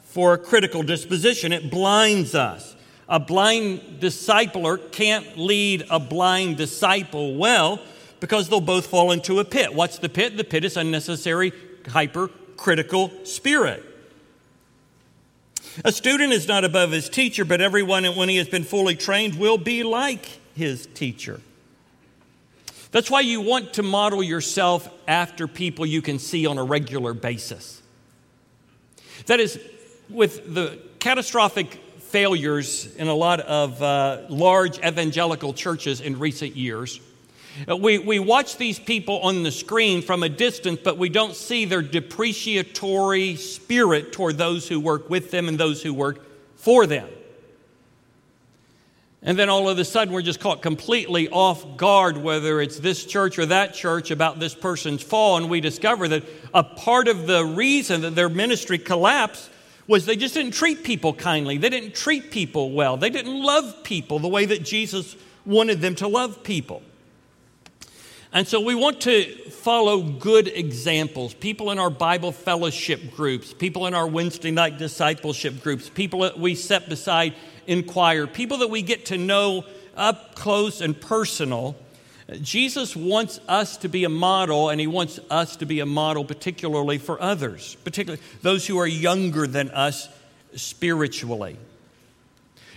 for 0.04 0.32
a 0.34 0.38
critical 0.38 0.84
disposition. 0.84 1.52
It 1.52 1.68
blinds 1.68 2.36
us. 2.36 2.76
A 3.08 3.18
blind 3.18 3.98
discipler 3.98 4.92
can't 4.92 5.36
lead 5.36 5.84
a 5.90 5.98
blind 5.98 6.58
disciple 6.58 7.34
well 7.34 7.80
because 8.20 8.48
they'll 8.48 8.60
both 8.60 8.86
fall 8.86 9.10
into 9.10 9.40
a 9.40 9.44
pit. 9.44 9.74
What's 9.74 9.98
the 9.98 10.08
pit? 10.08 10.36
The 10.36 10.44
pit 10.44 10.64
is 10.64 10.76
unnecessary, 10.76 11.52
hypercritical 11.88 13.10
spirit. 13.24 13.84
A 15.84 15.90
student 15.90 16.32
is 16.32 16.46
not 16.46 16.62
above 16.62 16.92
his 16.92 17.08
teacher, 17.08 17.44
but 17.44 17.60
everyone, 17.60 18.04
when 18.14 18.28
he 18.28 18.36
has 18.36 18.48
been 18.48 18.62
fully 18.62 18.94
trained, 18.94 19.40
will 19.40 19.58
be 19.58 19.82
like 19.82 20.38
his 20.54 20.86
teacher. 20.94 21.40
That's 22.92 23.10
why 23.10 23.20
you 23.20 23.40
want 23.40 23.74
to 23.74 23.82
model 23.82 24.22
yourself 24.22 24.88
after 25.06 25.46
people 25.46 25.86
you 25.86 26.02
can 26.02 26.18
see 26.18 26.46
on 26.46 26.58
a 26.58 26.64
regular 26.64 27.14
basis. 27.14 27.80
That 29.26 29.38
is, 29.38 29.60
with 30.08 30.54
the 30.54 30.78
catastrophic 30.98 31.74
failures 31.98 32.92
in 32.96 33.06
a 33.06 33.14
lot 33.14 33.40
of 33.40 33.80
uh, 33.80 34.22
large 34.28 34.78
evangelical 34.78 35.54
churches 35.54 36.00
in 36.00 36.18
recent 36.18 36.56
years, 36.56 37.00
uh, 37.68 37.76
we, 37.76 37.98
we 37.98 38.18
watch 38.18 38.56
these 38.56 38.78
people 38.78 39.20
on 39.20 39.42
the 39.42 39.52
screen 39.52 40.02
from 40.02 40.22
a 40.22 40.28
distance, 40.28 40.80
but 40.82 40.98
we 40.98 41.08
don't 41.08 41.36
see 41.36 41.64
their 41.64 41.82
depreciatory 41.82 43.36
spirit 43.36 44.12
toward 44.12 44.38
those 44.38 44.68
who 44.68 44.80
work 44.80 45.10
with 45.10 45.30
them 45.30 45.48
and 45.48 45.58
those 45.58 45.82
who 45.82 45.94
work 45.94 46.24
for 46.56 46.86
them. 46.86 47.08
And 49.22 49.38
then 49.38 49.50
all 49.50 49.68
of 49.68 49.78
a 49.78 49.84
sudden, 49.84 50.14
we're 50.14 50.22
just 50.22 50.40
caught 50.40 50.62
completely 50.62 51.28
off 51.28 51.76
guard, 51.76 52.16
whether 52.16 52.60
it's 52.60 52.78
this 52.78 53.04
church 53.04 53.38
or 53.38 53.46
that 53.46 53.74
church, 53.74 54.10
about 54.10 54.40
this 54.40 54.54
person's 54.54 55.02
fall. 55.02 55.36
And 55.36 55.50
we 55.50 55.60
discover 55.60 56.08
that 56.08 56.24
a 56.54 56.64
part 56.64 57.06
of 57.06 57.26
the 57.26 57.44
reason 57.44 58.00
that 58.00 58.14
their 58.14 58.30
ministry 58.30 58.78
collapsed 58.78 59.50
was 59.86 60.06
they 60.06 60.16
just 60.16 60.34
didn't 60.34 60.52
treat 60.52 60.84
people 60.84 61.12
kindly. 61.12 61.58
They 61.58 61.68
didn't 61.68 61.94
treat 61.94 62.30
people 62.30 62.70
well. 62.70 62.96
They 62.96 63.10
didn't 63.10 63.42
love 63.42 63.82
people 63.82 64.20
the 64.20 64.28
way 64.28 64.46
that 64.46 64.62
Jesus 64.62 65.16
wanted 65.44 65.82
them 65.82 65.96
to 65.96 66.08
love 66.08 66.42
people. 66.42 66.82
And 68.32 68.46
so 68.46 68.60
we 68.60 68.76
want 68.76 69.00
to 69.02 69.24
follow 69.50 70.02
good 70.02 70.46
examples 70.46 71.34
people 71.34 71.72
in 71.72 71.80
our 71.80 71.90
Bible 71.90 72.30
fellowship 72.30 73.16
groups, 73.16 73.52
people 73.52 73.86
in 73.86 73.94
our 73.94 74.06
Wednesday 74.06 74.52
night 74.52 74.78
discipleship 74.78 75.62
groups, 75.62 75.88
people 75.88 76.20
that 76.20 76.38
we 76.38 76.54
set 76.54 76.88
beside 76.88 77.34
inquire, 77.70 78.26
people 78.26 78.58
that 78.58 78.68
we 78.68 78.82
get 78.82 79.06
to 79.06 79.16
know 79.16 79.64
up 79.96 80.34
close 80.34 80.80
and 80.80 81.00
personal. 81.00 81.76
Jesus 82.42 82.94
wants 82.94 83.40
us 83.48 83.76
to 83.78 83.88
be 83.88 84.04
a 84.04 84.08
model, 84.08 84.68
and 84.68 84.80
he 84.80 84.86
wants 84.86 85.20
us 85.30 85.56
to 85.56 85.66
be 85.66 85.80
a 85.80 85.86
model, 85.86 86.24
particularly 86.24 86.98
for 86.98 87.20
others, 87.20 87.76
particularly 87.84 88.22
those 88.42 88.66
who 88.66 88.78
are 88.78 88.86
younger 88.86 89.46
than 89.46 89.70
us 89.70 90.08
spiritually. 90.54 91.56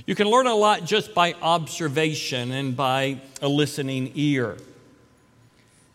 You 0.06 0.16
can 0.16 0.28
learn 0.28 0.48
a 0.48 0.56
lot 0.56 0.86
just 0.86 1.14
by 1.14 1.34
observation 1.42 2.52
and 2.52 2.76
by 2.76 3.22
a 3.42 3.48
listening 3.48 4.12
ear. 4.16 4.58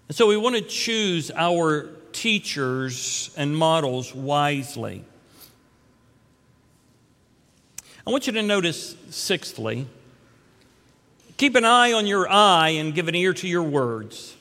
And 0.08 0.16
so 0.16 0.26
we 0.26 0.36
want 0.36 0.56
to 0.56 0.62
choose 0.62 1.30
our 1.30 1.90
teachers 2.12 3.30
and 3.36 3.56
models 3.56 4.14
wisely. 4.14 5.04
I 8.08 8.10
want 8.10 8.26
you 8.26 8.32
to 8.32 8.42
notice, 8.42 8.96
sixthly, 9.10 9.86
keep 11.36 11.56
an 11.56 11.66
eye 11.66 11.92
on 11.92 12.06
your 12.06 12.26
eye 12.26 12.70
and 12.70 12.94
give 12.94 13.06
an 13.06 13.14
ear 13.14 13.34
to 13.34 13.46
your 13.46 13.62
words. 13.62 14.34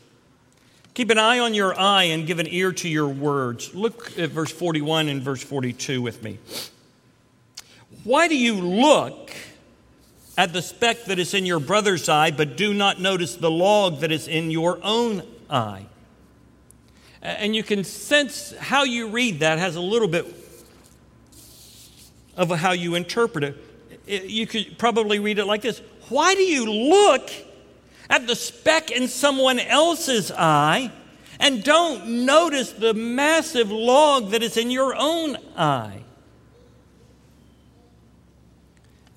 Keep 0.93 1.09
an 1.09 1.17
eye 1.17 1.39
on 1.39 1.53
your 1.53 1.77
eye 1.77 2.03
and 2.03 2.25
give 2.25 2.39
an 2.39 2.47
ear 2.47 2.71
to 2.71 2.87
your 2.87 3.09
words. 3.09 3.75
Look 3.75 4.17
at 4.17 4.29
verse 4.29 4.53
41 4.53 5.09
and 5.09 5.21
verse 5.21 5.43
42 5.43 6.01
with 6.01 6.23
me. 6.23 6.39
Why 8.05 8.29
do 8.29 8.37
you 8.37 8.53
look 8.53 9.31
at 10.37 10.53
the 10.53 10.61
speck 10.61 11.03
that 11.03 11.19
is 11.19 11.33
in 11.33 11.45
your 11.45 11.59
brother's 11.59 12.07
eye, 12.07 12.31
but 12.31 12.55
do 12.55 12.73
not 12.73 13.01
notice 13.01 13.35
the 13.35 13.51
log 13.51 13.99
that 13.99 14.13
is 14.13 14.29
in 14.29 14.49
your 14.49 14.79
own 14.81 15.23
eye? 15.49 15.87
And 17.21 17.53
you 17.53 17.63
can 17.63 17.83
sense 17.83 18.55
how 18.57 18.85
you 18.85 19.09
read 19.09 19.41
that 19.41 19.59
has 19.59 19.75
a 19.75 19.81
little 19.81 20.07
bit 20.07 20.46
of 22.37 22.51
how 22.51 22.71
you 22.71 22.95
interpret 22.95 23.43
it. 23.43 24.23
You 24.29 24.47
could 24.47 24.77
probably 24.77 25.19
read 25.19 25.39
it 25.39 25.45
like 25.45 25.63
this 25.63 25.81
Why 26.07 26.35
do 26.35 26.43
you 26.43 26.71
look 26.71 27.29
at 28.09 28.27
the 28.27 28.35
speck 28.35 28.91
in 28.91 29.07
someone 29.07 29.59
else's 29.59 30.31
eye 30.31 30.91
and 31.39 31.63
don't 31.63 32.25
notice 32.25 32.71
the 32.71 32.93
massive 32.93 33.71
log 33.71 34.31
that 34.31 34.43
is 34.43 34.55
in 34.55 34.71
your 34.71 34.95
own 34.95 35.37
eye? 35.57 36.03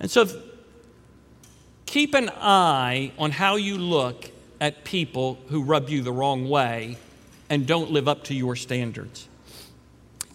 And 0.00 0.10
so, 0.10 0.26
keep 1.84 2.14
an 2.14 2.30
eye 2.30 3.12
on 3.18 3.30
how 3.30 3.56
you 3.56 3.76
look 3.76 4.30
at 4.60 4.82
people 4.84 5.38
who 5.48 5.62
rub 5.62 5.90
you 5.90 6.02
the 6.02 6.12
wrong 6.12 6.48
way 6.48 6.96
and 7.50 7.66
don't 7.66 7.90
live 7.90 8.08
up 8.08 8.24
to 8.24 8.34
your 8.34 8.56
standards. 8.56 9.28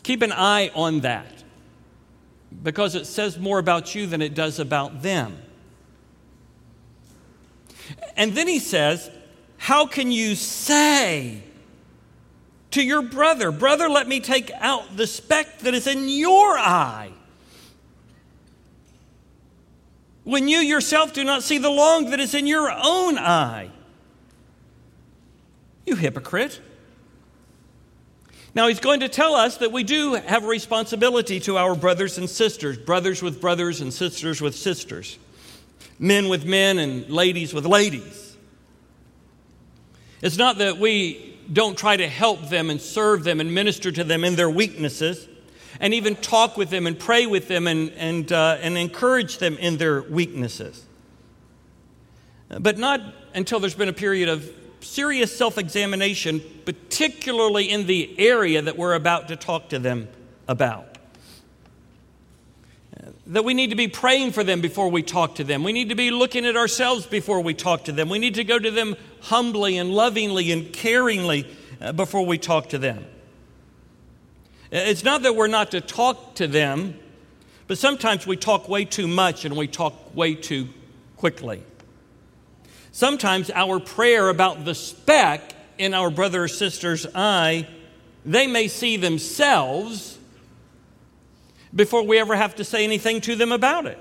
Keep 0.04 0.22
an 0.22 0.32
eye 0.32 0.70
on 0.76 1.00
that 1.00 1.36
because 2.64 2.96
it 2.96 3.06
says 3.06 3.38
more 3.38 3.60
about 3.60 3.96
you 3.96 4.08
than 4.08 4.22
it 4.22 4.34
does 4.34 4.60
about 4.60 5.02
them. 5.02 5.38
And 8.16 8.34
then 8.34 8.48
he 8.48 8.60
says, 8.60 9.10
How 9.58 9.86
can 9.86 10.12
you 10.12 10.36
say 10.36 11.42
to 12.72 12.84
your 12.84 13.02
brother, 13.02 13.52
Brother, 13.52 13.90
let 13.90 14.08
me 14.08 14.20
take 14.20 14.52
out 14.60 14.98
the 14.98 15.08
speck 15.08 15.60
that 15.60 15.74
is 15.74 15.88
in 15.88 16.08
your 16.10 16.58
eye? 16.58 17.12
When 20.24 20.48
you 20.48 20.58
yourself 20.58 21.14
do 21.14 21.24
not 21.24 21.44
see 21.44 21.60
the 21.60 21.70
log 21.70 22.10
that 22.10 22.20
is 22.20 22.34
in 22.34 22.48
your 22.48 22.72
own 22.72 23.18
eye. 23.18 23.70
You 25.86 25.96
hypocrite. 25.96 26.60
Now, 28.56 28.70
he's 28.70 28.80
going 28.80 29.02
to 29.02 29.10
tell 29.10 29.36
us 29.36 29.58
that 29.58 29.74
we 29.74 29.84
do 29.84 30.14
have 30.14 30.46
a 30.46 30.48
responsibility 30.48 31.42
to 31.42 31.58
our 31.58 31.76
brothers 31.76 32.18
and 32.18 32.30
sisters, 32.30 32.78
brothers 32.78 33.22
with 33.22 33.42
brothers 33.42 33.82
and 33.82 33.94
sisters 33.94 34.40
with 34.40 34.56
sisters, 34.56 35.20
men 36.00 36.30
with 36.30 36.46
men 36.46 36.80
and 36.80 37.10
ladies 37.10 37.54
with 37.54 37.66
ladies. 37.66 38.38
It's 40.22 40.38
not 40.38 40.60
that 40.60 40.78
we 40.78 41.38
don't 41.52 41.78
try 41.78 41.98
to 41.98 42.08
help 42.08 42.48
them 42.48 42.70
and 42.70 42.80
serve 42.80 43.26
them 43.26 43.42
and 43.42 43.54
minister 43.54 43.92
to 43.92 44.06
them 44.06 44.24
in 44.24 44.38
their 44.38 44.50
weaknesses 44.50 45.28
and 45.82 45.94
even 45.94 46.16
talk 46.16 46.56
with 46.56 46.70
them 46.70 46.88
and 46.88 46.98
pray 46.98 47.26
with 47.26 47.50
them 47.50 47.68
and, 47.68 47.92
and, 47.92 48.32
uh, 48.32 48.58
and 48.62 48.78
encourage 48.78 49.38
them 49.40 49.58
in 49.58 49.76
their 49.76 50.02
weaknesses. 50.02 50.86
But 52.48 52.78
not 52.78 53.02
until 53.34 53.60
there's 53.60 53.76
been 53.76 53.90
a 53.90 53.94
period 53.94 54.30
of 54.30 54.50
serious 54.86 55.36
self 55.36 55.58
examination, 55.58 56.42
particularly 56.66 57.70
in 57.70 57.88
the 57.88 58.18
area 58.20 58.62
that 58.62 58.78
we're 58.78 58.94
about 58.94 59.28
to 59.30 59.36
talk 59.36 59.70
to 59.70 59.80
them 59.80 60.08
about. 60.48 60.98
That 63.28 63.44
we 63.44 63.54
need 63.54 63.72
to 63.72 63.76
be 63.76 63.88
praying 63.88 64.32
for 64.32 64.44
them 64.44 64.62
before 64.62 64.90
we 64.90 65.02
talk 65.02 65.36
to 65.36 65.44
them. 65.44 65.64
We 65.64 65.74
need 65.74 65.90
to 65.90 65.96
be 65.96 66.12
looking 66.12 66.46
at 66.46 66.56
ourselves 66.56 67.06
before 67.06 67.42
we 67.42 67.54
talk 67.54 67.86
to 67.86 67.92
them. 67.92 68.10
We 68.10 68.20
need 68.20 68.36
to 68.36 68.44
go 68.44 68.58
to 68.60 68.72
them 68.72 68.96
humbly 69.22 69.78
and 69.78 69.92
lovingly 69.92 70.52
and 70.52 70.66
caringly 70.68 71.48
uh, 71.82 71.92
before 71.92 72.26
we 72.26 72.38
talk 72.38 72.70
to 72.70 72.78
them. 72.78 73.06
It's 74.72 75.04
not 75.04 75.24
that 75.24 75.36
we're 75.36 75.48
not 75.48 75.72
to 75.72 75.82
talk 75.82 76.36
to 76.36 76.48
them, 76.48 77.00
but 77.68 77.78
sometimes 77.78 78.28
we 78.28 78.38
talk 78.38 78.70
way 78.70 78.86
too 78.86 79.08
much 79.08 79.46
and 79.46 79.56
we 79.56 79.68
talk 79.68 80.16
way 80.16 80.36
too 80.36 80.70
quickly. 81.18 81.64
Sometimes 82.96 83.52
our 83.52 83.82
prayer 83.82 84.30
about 84.30 84.64
the 84.64 84.74
speck 84.74 85.54
in 85.78 85.94
our 85.94 86.10
brother 86.10 86.44
or 86.44 86.48
sister's 86.48 87.06
eye, 87.14 87.68
they 88.24 88.48
may 88.48 88.70
see 88.70 88.96
themselves 88.96 90.18
before 91.76 92.04
we 92.04 92.18
ever 92.18 92.38
have 92.38 92.56
to 92.56 92.64
say 92.64 92.86
anything 92.86 93.20
to 93.20 93.36
them 93.36 93.52
about 93.52 93.86
it. 93.86 94.00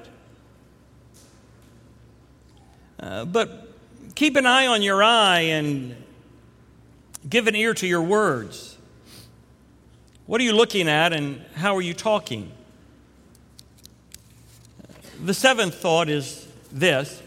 Uh, 3.00 3.24
but 3.24 3.74
keep 4.14 4.36
an 4.36 4.46
eye 4.46 4.68
on 4.68 4.80
your 4.80 5.02
eye 5.02 5.40
and 5.40 5.96
give 7.28 7.48
an 7.48 7.56
ear 7.56 7.74
to 7.74 7.88
your 7.88 8.02
words. 8.02 8.78
What 10.26 10.40
are 10.40 10.44
you 10.44 10.52
looking 10.52 10.88
at 10.88 11.12
and 11.12 11.44
how 11.56 11.74
are 11.74 11.82
you 11.82 11.94
talking? 11.94 12.52
The 15.20 15.34
seventh 15.34 15.74
thought 15.74 16.08
is 16.08 16.46
this 16.70 17.23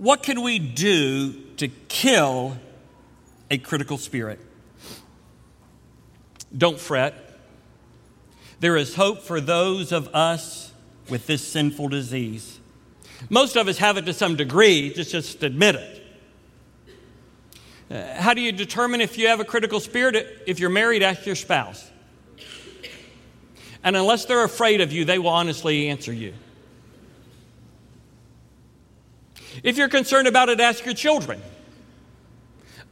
what 0.00 0.22
can 0.22 0.42
we 0.42 0.58
do 0.58 1.32
to 1.58 1.68
kill 1.68 2.56
a 3.50 3.58
critical 3.58 3.98
spirit. 3.98 4.38
Don't 6.56 6.78
fret. 6.78 7.14
There 8.60 8.76
is 8.76 8.94
hope 8.94 9.22
for 9.22 9.40
those 9.40 9.92
of 9.92 10.08
us 10.14 10.72
with 11.08 11.26
this 11.26 11.46
sinful 11.46 11.88
disease. 11.88 12.60
Most 13.28 13.56
of 13.56 13.68
us 13.68 13.78
have 13.78 13.96
it 13.96 14.06
to 14.06 14.12
some 14.12 14.36
degree, 14.36 14.92
just, 14.94 15.10
just 15.10 15.42
admit 15.42 15.74
it. 15.74 15.96
Uh, 17.90 18.20
how 18.20 18.34
do 18.34 18.40
you 18.40 18.52
determine 18.52 19.00
if 19.00 19.18
you 19.18 19.26
have 19.28 19.40
a 19.40 19.44
critical 19.44 19.80
spirit? 19.80 20.44
If 20.46 20.60
you're 20.60 20.70
married, 20.70 21.02
ask 21.02 21.26
your 21.26 21.34
spouse. 21.34 21.90
And 23.82 23.96
unless 23.96 24.26
they're 24.26 24.44
afraid 24.44 24.80
of 24.80 24.92
you, 24.92 25.04
they 25.04 25.18
will 25.18 25.28
honestly 25.28 25.88
answer 25.88 26.12
you. 26.12 26.34
If 29.62 29.76
you're 29.76 29.88
concerned 29.88 30.28
about 30.28 30.48
it, 30.48 30.60
ask 30.60 30.84
your 30.84 30.94
children. 30.94 31.40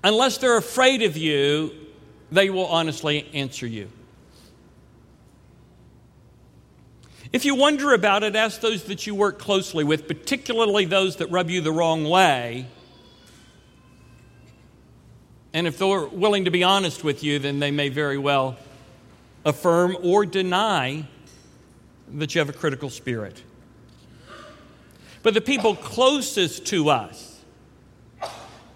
Unless 0.05 0.39
they're 0.39 0.57
afraid 0.57 1.03
of 1.03 1.17
you, 1.17 1.73
they 2.31 2.51
will 2.51 2.67
honestly 2.67 3.29
answer 3.35 3.67
you. 3.67 3.89
If 7.33 7.45
you 7.45 7.55
wonder 7.55 7.93
about 7.93 8.23
it, 8.23 8.37
ask 8.37 8.61
those 8.61 8.85
that 8.85 9.07
you 9.07 9.15
work 9.15 9.39
closely 9.39 9.85
with, 9.85 10.09
particularly 10.09 10.87
those 10.87 11.17
that 11.17 11.31
rub 11.31 11.51
you 11.51 11.61
the 11.61 11.73
wrong 11.73 12.09
way. 12.09 12.67
And 15.53 15.67
if 15.67 15.79
they're 15.79 16.07
willing 16.07 16.45
to 16.45 16.51
be 16.51 16.63
honest 16.63 17.05
with 17.05 17.23
you, 17.23 17.39
then 17.39 17.59
they 17.59 17.71
may 17.71 17.89
very 17.89 18.19
well 18.19 18.57
affirm 19.45 19.97
or 20.03 20.25
deny 20.25 21.07
that 22.15 22.35
you 22.35 22.39
have 22.39 22.49
a 22.49 22.53
critical 22.53 22.91
spirit. 22.91 23.43
But 25.29 25.35
the 25.35 25.43
people 25.43 25.77
closest 25.77 26.65
to 26.69 26.89
us, 26.89 27.43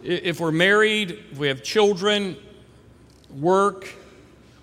if 0.04 0.38
we're 0.38 0.52
married, 0.52 1.12
if 1.32 1.38
we 1.38 1.48
have 1.48 1.62
children, 1.62 2.36
work, 3.34 3.88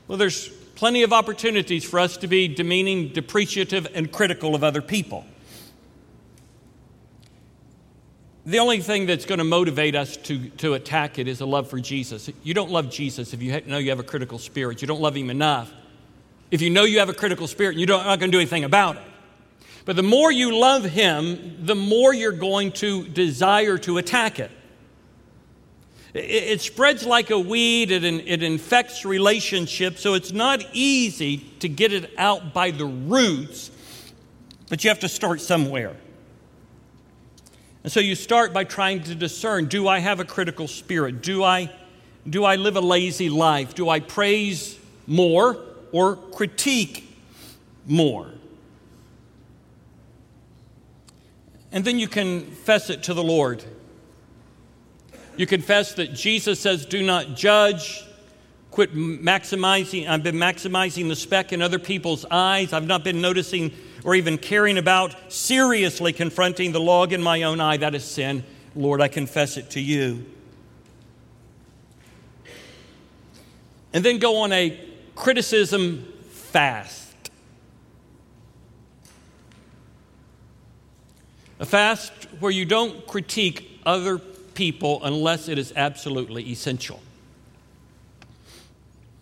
well, 0.08 0.20
there's 0.20 0.50
plenty 0.76 1.02
of 1.02 1.12
opportunities 1.12 1.84
for 1.84 2.00
us 2.00 2.18
to 2.18 2.28
be 2.28 2.48
demeaning, 2.48 3.10
depreciative, 3.10 3.88
and 3.96 4.12
critical 4.12 4.54
of 4.54 4.64
other 4.64 4.84
people. 4.84 5.26
The 8.46 8.60
only 8.60 8.82
thing 8.82 9.08
that's 9.08 9.26
going 9.26 9.40
to 9.40 9.44
motivate 9.44 9.96
us 9.96 10.16
to, 10.16 10.48
to 10.48 10.76
attack 10.76 11.18
it 11.18 11.28
is 11.28 11.42
a 11.42 11.48
love 11.48 11.72
for 11.72 11.80
Jesus. 11.80 12.30
You 12.44 12.54
don't 12.54 12.70
love 12.70 12.92
Jesus 12.92 13.34
if 13.34 13.42
you 13.42 13.62
know 13.62 13.80
you 13.80 13.90
have 13.90 14.00
a 14.00 14.04
critical 14.04 14.38
spirit. 14.38 14.84
You 14.84 14.88
don't 14.88 15.02
love 15.02 15.18
him 15.18 15.32
enough. 15.32 15.74
If 16.52 16.62
you 16.62 16.70
know 16.70 16.84
you 16.84 17.00
have 17.00 17.10
a 17.10 17.16
critical 17.16 17.48
spirit, 17.48 17.78
you're 17.78 17.88
not 17.88 18.20
going 18.20 18.30
to 18.32 18.36
do 18.36 18.40
anything 18.40 18.64
about 18.64 18.98
it. 18.98 19.09
But 19.90 19.96
the 19.96 20.04
more 20.04 20.32
you 20.32 20.56
love 20.56 20.84
him, 20.84 21.66
the 21.66 21.74
more 21.74 22.14
you're 22.14 22.32
going 22.32 22.74
to 22.74 23.08
desire 23.08 23.76
to 23.80 23.98
attack 23.98 24.38
it. 24.38 24.52
It, 26.14 26.62
spreads 26.62 27.08
like 27.08 27.32
a 27.32 27.40
weed, 27.40 27.90
it, 27.90 28.04
it 28.04 28.44
infects 28.44 29.04
relationships, 29.04 30.02
so 30.02 30.14
it's 30.14 30.32
not 30.32 30.64
easy 30.74 31.38
to 31.62 31.68
get 31.68 31.92
it 31.92 32.12
out 32.20 32.54
by 32.54 32.70
the 32.70 32.86
roots, 32.86 33.72
but 34.70 34.84
you 34.84 34.92
have 34.92 35.00
to 35.00 35.10
start 35.10 35.42
somewhere. 35.42 35.96
And 37.84 37.92
so 37.92 38.00
you 38.00 38.14
start 38.14 38.54
by 38.54 38.66
trying 38.66 39.02
to 39.06 39.16
discern 39.16 39.66
do 39.66 39.88
I 39.88 39.98
have 39.98 40.20
a 40.20 40.26
critical 40.26 40.68
spirit? 40.68 41.24
Do 41.24 41.44
I, 41.44 41.72
do 42.30 42.44
I 42.44 42.58
live 42.58 42.76
a 42.76 42.82
lazy 42.82 43.32
life? 43.32 43.74
Do 43.74 43.90
I 43.90 44.02
praise 44.02 44.78
more 45.08 45.58
or 45.92 46.16
critique 46.16 47.12
more? 47.88 48.34
And 51.72 51.86
then 51.86 52.00
you 52.00 52.08
confess 52.08 52.90
it 52.90 53.04
to 53.04 53.14
the 53.14 53.24
Lord. 53.24 53.64
You 55.38 55.46
confess 55.46 55.94
that 55.94 56.14
Jesus 56.14 56.60
says, 56.60 56.86
Do 56.86 57.04
not 57.04 57.36
judge. 57.36 58.04
Quit 58.72 58.94
maximizing. 58.94 60.08
I've 60.08 60.24
been 60.24 60.36
maximizing 60.36 61.08
the 61.08 61.16
speck 61.16 61.54
in 61.54 61.62
other 61.62 61.80
people's 61.80 62.26
eyes. 62.30 62.74
I've 62.74 62.86
not 62.86 63.04
been 63.04 63.22
noticing 63.22 63.72
or 64.04 64.16
even 64.16 64.38
caring 64.38 64.78
about 64.78 65.16
seriously 65.32 66.14
confronting 66.14 66.72
the 66.72 66.80
log 66.80 67.14
in 67.14 67.22
my 67.22 67.44
own 67.44 67.60
eye. 67.60 67.78
That 67.78 67.96
is 67.96 68.04
sin. 68.04 68.44
Lord, 68.76 69.02
I 69.02 69.08
confess 69.08 69.58
it 69.58 69.72
to 69.72 69.80
you. 69.80 70.26
And 73.94 74.06
then 74.06 74.20
go 74.20 74.38
on 74.38 74.52
a 74.52 74.80
criticism 75.16 76.06
fast. 76.30 77.09
A 81.60 81.66
fast 81.66 82.14
where 82.40 82.52
you 82.52 82.66
don't 82.66 83.06
critique 83.06 83.82
other 83.86 84.18
people 84.18 85.02
unless 85.04 85.48
it 85.50 85.58
is 85.58 85.74
absolutely 85.76 86.44
essential, 86.50 87.02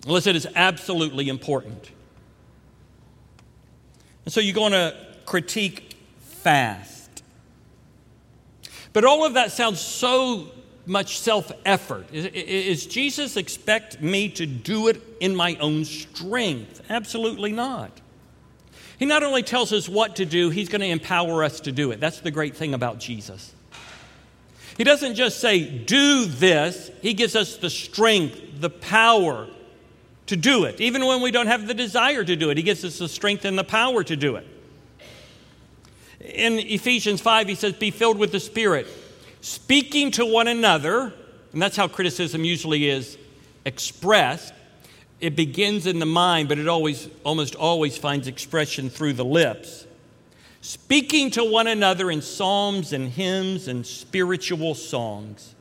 unless 0.06 0.28
it 0.28 0.36
is 0.36 0.48
absolutely 0.56 1.30
important. 1.30 1.92
And 4.26 4.34
so 4.34 4.40
you're 4.40 4.54
going 4.54 4.74
to 4.74 4.96
critique 5.26 5.96
fast. 6.20 7.24
But 8.94 9.06
all 9.06 9.26
of 9.26 9.36
that 9.36 9.52
sounds 9.52 9.80
so 9.80 10.48
much 10.86 11.20
self 11.20 11.52
effort. 11.66 12.08
Is, 12.14 12.86
Jesus 12.86 13.38
expect 13.38 14.02
me 14.02 14.30
to 14.30 14.46
do 14.46 14.88
it 14.88 15.02
in 15.20 15.36
my 15.36 15.56
own 15.58 15.86
strength? 15.86 16.82
Absolutely 16.90 17.52
not. 17.52 17.92
He 18.98 19.06
not 19.06 19.24
only 19.24 19.44
tells 19.44 19.72
us 19.74 19.88
what 19.88 20.16
to 20.16 20.26
do, 20.26 20.50
he's 20.50 20.70
going 20.70 20.82
to 20.82 20.88
empower 20.88 21.44
us 21.44 21.60
to 21.62 21.72
do 21.72 21.92
it. 21.92 22.00
That's 22.00 22.20
the 22.20 22.32
great 22.32 22.56
thing 22.56 22.74
about 22.74 23.00
Jesus. 23.00 23.54
He 24.78 24.84
doesn't 24.84 25.16
just 25.16 25.40
say, 25.40 25.68
do 25.68 26.26
this, 26.26 26.92
He 27.02 27.16
gives 27.16 27.36
us 27.36 27.58
the 27.58 27.70
strength, 27.70 28.40
the 28.60 28.70
power 28.70 29.48
to 30.28 30.36
do 30.36 30.66
it. 30.66 30.80
Even 30.80 31.06
when 31.06 31.22
we 31.22 31.32
don't 31.32 31.48
have 31.48 31.68
the 31.68 31.74
desire 31.74 32.24
to 32.24 32.36
do 32.36 32.52
it, 32.52 32.58
He 32.58 32.64
gives 32.64 32.86
us 32.86 33.00
the 33.00 33.10
strength 33.10 33.44
and 33.44 33.58
the 33.58 33.64
power 33.64 34.04
to 34.04 34.16
do 34.16 34.36
it. 34.36 34.46
In 36.20 36.60
Ephesians 36.60 37.22
5, 37.22 37.48
He 37.48 37.56
says, 37.56 37.74
Be 37.74 37.90
filled 37.90 38.20
with 38.20 38.32
the 38.32 38.40
Spirit, 38.40 38.88
speaking 39.42 40.12
to 40.12 40.26
one 40.26 40.48
another, 40.48 41.12
and 41.54 41.62
that's 41.62 41.76
how 41.76 41.88
criticism 41.88 42.44
usually 42.44 42.88
is 42.88 43.18
expressed. 43.66 44.54
It 45.20 45.36
begins 45.36 45.88
in 45.88 46.00
the 46.00 46.06
mind, 46.06 46.48
but 46.48 46.60
it 46.60 46.68
always, 46.68 47.10
almost 47.24 47.56
always 47.56 47.98
finds 47.98 48.28
expression 48.28 48.90
through 48.90 49.14
the 49.14 49.26
lips 49.26 49.88
speaking 50.68 51.32
to 51.32 51.46
one 51.46 51.66
another 51.66 52.12
in 52.12 52.22
psalms 52.22 52.92
and 52.92 53.10
hymns 53.10 53.70
and 53.70 53.86
spiritual 53.86 54.76
songs. 54.76 55.56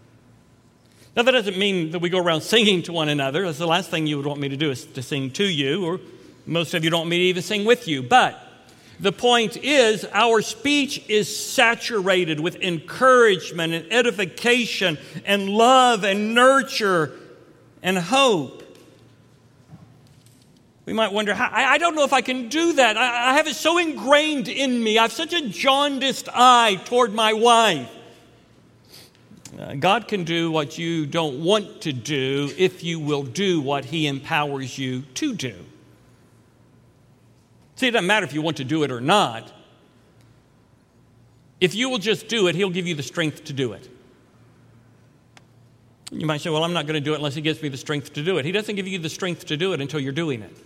Now, 1.14 1.22
that 1.22 1.30
doesn't 1.30 1.56
mean 1.56 1.92
that 1.92 2.00
we 2.00 2.10
go 2.10 2.18
around 2.18 2.40
singing 2.40 2.82
to 2.82 2.92
one 2.92 3.08
another. 3.08 3.44
That's 3.44 3.58
the 3.58 3.68
last 3.68 3.88
thing 3.88 4.08
you 4.08 4.16
would 4.16 4.26
want 4.26 4.40
me 4.40 4.48
to 4.48 4.56
do 4.56 4.70
is 4.70 4.84
to 4.84 5.02
sing 5.02 5.30
to 5.32 5.44
you, 5.44 5.84
or 5.84 6.00
most 6.44 6.74
of 6.74 6.82
you 6.82 6.90
don't 6.90 7.02
want 7.02 7.10
me 7.10 7.18
to 7.18 7.24
even 7.24 7.42
sing 7.42 7.64
with 7.64 7.86
you. 7.86 8.02
But 8.02 8.36
the 8.98 9.12
point 9.12 9.56
is, 9.58 10.04
our 10.12 10.42
speech 10.42 11.08
is 11.08 11.34
saturated 11.34 12.40
with 12.40 12.56
encouragement 12.56 13.74
and 13.74 13.92
edification 13.92 14.98
and 15.24 15.48
love 15.48 16.02
and 16.02 16.34
nurture 16.34 17.12
and 17.80 17.96
hope. 17.96 18.64
We 20.86 20.92
might 20.92 21.12
wonder, 21.12 21.34
I 21.36 21.78
don't 21.78 21.96
know 21.96 22.04
if 22.04 22.12
I 22.12 22.20
can 22.20 22.48
do 22.48 22.74
that. 22.74 22.96
I 22.96 23.34
have 23.34 23.48
it 23.48 23.56
so 23.56 23.76
ingrained 23.76 24.46
in 24.46 24.82
me. 24.82 24.98
I 24.98 25.02
have 25.02 25.12
such 25.12 25.32
a 25.32 25.48
jaundiced 25.48 26.28
eye 26.32 26.80
toward 26.84 27.12
my 27.12 27.32
wife. 27.32 27.90
Uh, 29.58 29.74
God 29.74 30.06
can 30.06 30.22
do 30.22 30.50
what 30.52 30.78
you 30.78 31.06
don't 31.06 31.42
want 31.42 31.80
to 31.82 31.92
do 31.92 32.52
if 32.56 32.84
you 32.84 33.00
will 33.00 33.24
do 33.24 33.60
what 33.60 33.86
He 33.86 34.06
empowers 34.06 34.78
you 34.78 35.02
to 35.14 35.34
do. 35.34 35.56
See, 37.74 37.88
it 37.88 37.92
doesn't 37.92 38.06
matter 38.06 38.24
if 38.24 38.32
you 38.32 38.42
want 38.42 38.58
to 38.58 38.64
do 38.64 38.84
it 38.84 38.92
or 38.92 39.00
not. 39.00 39.52
If 41.60 41.74
you 41.74 41.88
will 41.88 41.98
just 41.98 42.28
do 42.28 42.48
it, 42.48 42.54
He'll 42.54 42.70
give 42.70 42.86
you 42.86 42.94
the 42.94 43.02
strength 43.02 43.44
to 43.44 43.52
do 43.52 43.72
it. 43.72 43.88
You 46.12 46.26
might 46.26 46.42
say, 46.42 46.50
Well, 46.50 46.62
I'm 46.62 46.74
not 46.74 46.86
going 46.86 46.94
to 46.94 47.00
do 47.00 47.14
it 47.14 47.16
unless 47.16 47.34
He 47.34 47.40
gives 47.40 47.60
me 47.60 47.70
the 47.70 47.76
strength 47.76 48.12
to 48.12 48.22
do 48.22 48.38
it. 48.38 48.44
He 48.44 48.52
doesn't 48.52 48.76
give 48.76 48.86
you 48.86 48.98
the 48.98 49.08
strength 49.08 49.46
to 49.46 49.56
do 49.56 49.72
it 49.72 49.80
until 49.80 49.98
you're 49.98 50.12
doing 50.12 50.42
it. 50.42 50.56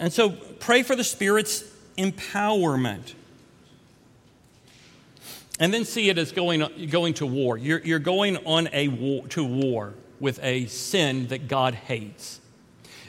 And 0.00 0.10
so 0.10 0.30
pray 0.30 0.82
for 0.82 0.96
the 0.96 1.04
Spirit's 1.04 1.62
empowerment. 1.98 3.12
And 5.60 5.74
then 5.74 5.84
see 5.84 6.08
it 6.08 6.16
as 6.16 6.32
going, 6.32 6.88
going 6.88 7.12
to 7.14 7.26
war. 7.26 7.58
You're, 7.58 7.80
you're 7.80 7.98
going 7.98 8.38
on 8.46 8.70
a 8.72 8.88
war, 8.88 9.28
to 9.28 9.44
war 9.44 9.92
with 10.18 10.40
a 10.42 10.66
sin 10.66 11.26
that 11.26 11.48
God 11.48 11.74
hates, 11.74 12.40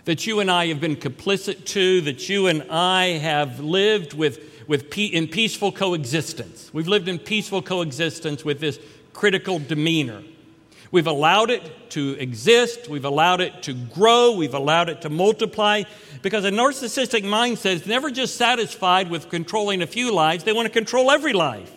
that 0.04 0.27
you 0.27 0.41
and 0.41 0.51
I 0.51 0.67
have 0.67 0.82
been 0.82 0.97
complicit 0.97 1.65
to, 1.67 2.01
that 2.01 2.27
you 2.27 2.47
and 2.47 2.69
I 2.69 3.19
have 3.19 3.62
lived 3.62 4.13
with, 4.13 4.67
with 4.67 4.97
in 4.97 5.30
peaceful 5.30 5.71
coexistence. 5.71 6.73
We've 6.73 6.89
lived 6.89 7.08
in 7.08 7.19
peaceful 7.19 7.62
coexistence 7.62 8.43
with 8.43 8.60
this 8.60 8.80
critical 9.13 9.60
demeanor. 9.60 10.23
We've 10.91 11.08
allowed 11.08 11.49
it 11.49 11.89
to 11.91 12.17
exist, 12.19 12.89
we've 12.89 13.06
allowed 13.06 13.39
it 13.39 13.63
to 13.63 13.73
grow, 13.73 14.36
we've 14.36 14.54
allowed 14.54 14.89
it 14.89 15.01
to 15.01 15.10
multiply, 15.10 15.84
because 16.21 16.43
a 16.43 16.51
narcissistic 16.51 17.23
mindset 17.23 17.75
is 17.75 17.88
never 17.88 18.12
just 18.12 18.36
satisfied 18.36 19.10
with 19.10 19.30
controlling 19.30 19.82
a 19.82 19.88
few 19.88 20.13
lives, 20.13 20.43
they 20.43 20.54
want 20.54 20.67
to 20.67 20.73
control 20.73 21.10
every 21.10 21.34
life. 21.34 21.71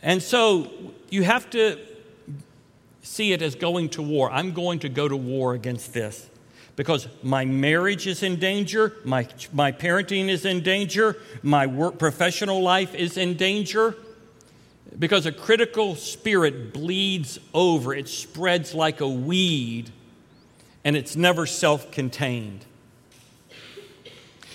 And 0.00 0.22
so 0.22 0.70
you 1.10 1.24
have 1.24 1.50
to 1.50 1.78
see 3.02 3.32
it 3.32 3.42
as 3.42 3.54
going 3.54 3.88
to 3.90 4.02
war. 4.02 4.30
I'm 4.30 4.52
going 4.52 4.78
to 4.80 4.88
go 4.88 5.08
to 5.08 5.16
war 5.16 5.54
against 5.54 5.92
this. 5.92 6.28
Because 6.76 7.08
my 7.24 7.44
marriage 7.44 8.06
is 8.06 8.22
in 8.22 8.38
danger, 8.38 8.94
my, 9.04 9.26
my 9.52 9.72
parenting 9.72 10.28
is 10.28 10.44
in 10.44 10.62
danger, 10.62 11.16
my 11.42 11.66
work, 11.66 11.98
professional 11.98 12.62
life 12.62 12.94
is 12.94 13.16
in 13.16 13.36
danger. 13.36 13.96
Because 14.96 15.26
a 15.26 15.32
critical 15.32 15.96
spirit 15.96 16.72
bleeds 16.72 17.38
over, 17.52 17.94
it 17.94 18.08
spreads 18.08 18.74
like 18.74 19.00
a 19.00 19.08
weed, 19.08 19.90
and 20.84 20.96
it's 20.96 21.16
never 21.16 21.46
self 21.46 21.90
contained. 21.90 22.64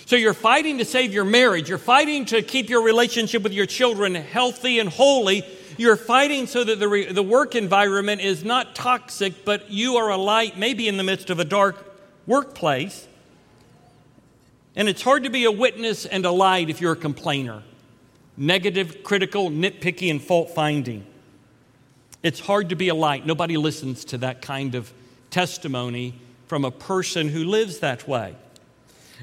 So 0.06 0.16
you're 0.16 0.34
fighting 0.34 0.78
to 0.80 0.86
save 0.86 1.14
your 1.14 1.26
marriage, 1.26 1.70
you're 1.70 1.78
fighting 1.78 2.26
to 2.26 2.42
keep 2.42 2.70
your 2.70 2.84
relationship 2.84 3.42
with 3.42 3.54
your 3.54 3.66
children 3.66 4.16
healthy 4.16 4.80
and 4.80 4.90
holy. 4.90 5.44
You're 5.78 5.98
fighting 5.98 6.46
so 6.46 6.64
that 6.64 6.78
the, 6.80 6.88
re- 6.88 7.12
the 7.12 7.24
work 7.24 7.56
environment 7.56 8.22
is 8.22 8.44
not 8.44 8.76
toxic, 8.76 9.44
but 9.44 9.72
you 9.72 9.96
are 9.96 10.10
a 10.10 10.18
light, 10.18 10.56
maybe 10.56 10.88
in 10.88 10.98
the 10.98 11.04
midst 11.04 11.32
of 11.32 11.40
a 11.40 11.46
dark 11.46 12.00
workplace. 12.28 13.08
And 14.76 14.88
it's 14.88 15.02
hard 15.02 15.24
to 15.24 15.32
be 15.32 15.46
a 15.46 15.52
witness 15.52 16.06
and 16.06 16.26
a 16.26 16.32
light 16.32 16.70
if 16.70 16.80
you're 16.80 16.94
a 16.94 16.98
complainer 16.98 17.64
negative, 18.38 19.04
critical, 19.04 19.50
nitpicky, 19.50 20.10
and 20.10 20.22
fault 20.22 20.52
finding. 20.52 21.06
It's 22.22 22.40
hard 22.40 22.70
to 22.70 22.76
be 22.76 22.90
a 22.90 22.96
light. 22.96 23.26
Nobody 23.26 23.58
listens 23.58 24.06
to 24.06 24.18
that 24.20 24.42
kind 24.42 24.76
of 24.76 24.92
testimony 25.30 26.20
from 26.48 26.66
a 26.66 26.72
person 26.72 27.30
who 27.30 27.44
lives 27.44 27.80
that 27.80 28.08
way. 28.08 28.36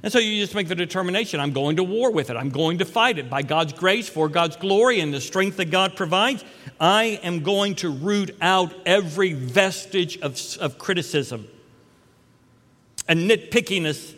And 0.02 0.12
so 0.12 0.18
you 0.18 0.40
just 0.40 0.54
make 0.54 0.68
the 0.68 0.74
determination 0.74 1.40
I'm 1.40 1.52
going 1.52 1.76
to 1.76 1.84
war 1.84 2.10
with 2.10 2.30
it. 2.30 2.36
I'm 2.36 2.50
going 2.50 2.78
to 2.78 2.84
fight 2.84 3.18
it 3.18 3.28
by 3.28 3.42
God's 3.42 3.72
grace, 3.72 4.08
for 4.08 4.28
God's 4.28 4.56
glory, 4.56 5.00
and 5.00 5.12
the 5.12 5.20
strength 5.20 5.56
that 5.58 5.70
God 5.70 5.96
provides. 5.96 6.44
I 6.78 7.20
am 7.22 7.42
going 7.42 7.74
to 7.76 7.90
root 7.90 8.34
out 8.40 8.72
every 8.86 9.32
vestige 9.32 10.18
of, 10.20 10.40
of 10.58 10.78
criticism 10.78 11.48
and 13.08 13.30
nitpickiness 13.30 14.14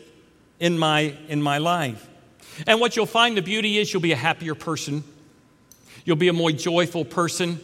in 0.60 0.78
my, 0.78 1.16
in 1.28 1.42
my 1.42 1.58
life. 1.58 2.08
And 2.66 2.80
what 2.80 2.96
you'll 2.96 3.06
find 3.06 3.36
the 3.36 3.42
beauty 3.42 3.78
is 3.78 3.92
you'll 3.92 4.02
be 4.02 4.12
a 4.12 4.16
happier 4.16 4.54
person, 4.54 5.04
you'll 6.04 6.16
be 6.16 6.28
a 6.28 6.32
more 6.32 6.52
joyful 6.52 7.04
person. 7.04 7.60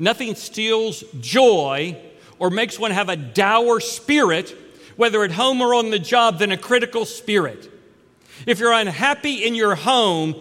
Nothing 0.00 0.36
steals 0.36 1.02
joy 1.20 1.96
or 2.38 2.50
makes 2.50 2.78
one 2.78 2.92
have 2.92 3.08
a 3.08 3.16
dour 3.16 3.80
spirit, 3.80 4.56
whether 4.96 5.24
at 5.24 5.32
home 5.32 5.60
or 5.60 5.74
on 5.74 5.90
the 5.90 5.98
job, 5.98 6.38
than 6.38 6.52
a 6.52 6.56
critical 6.56 7.04
spirit. 7.04 7.68
If 8.46 8.60
you're 8.60 8.72
unhappy 8.72 9.44
in 9.44 9.56
your 9.56 9.74
home, 9.74 10.36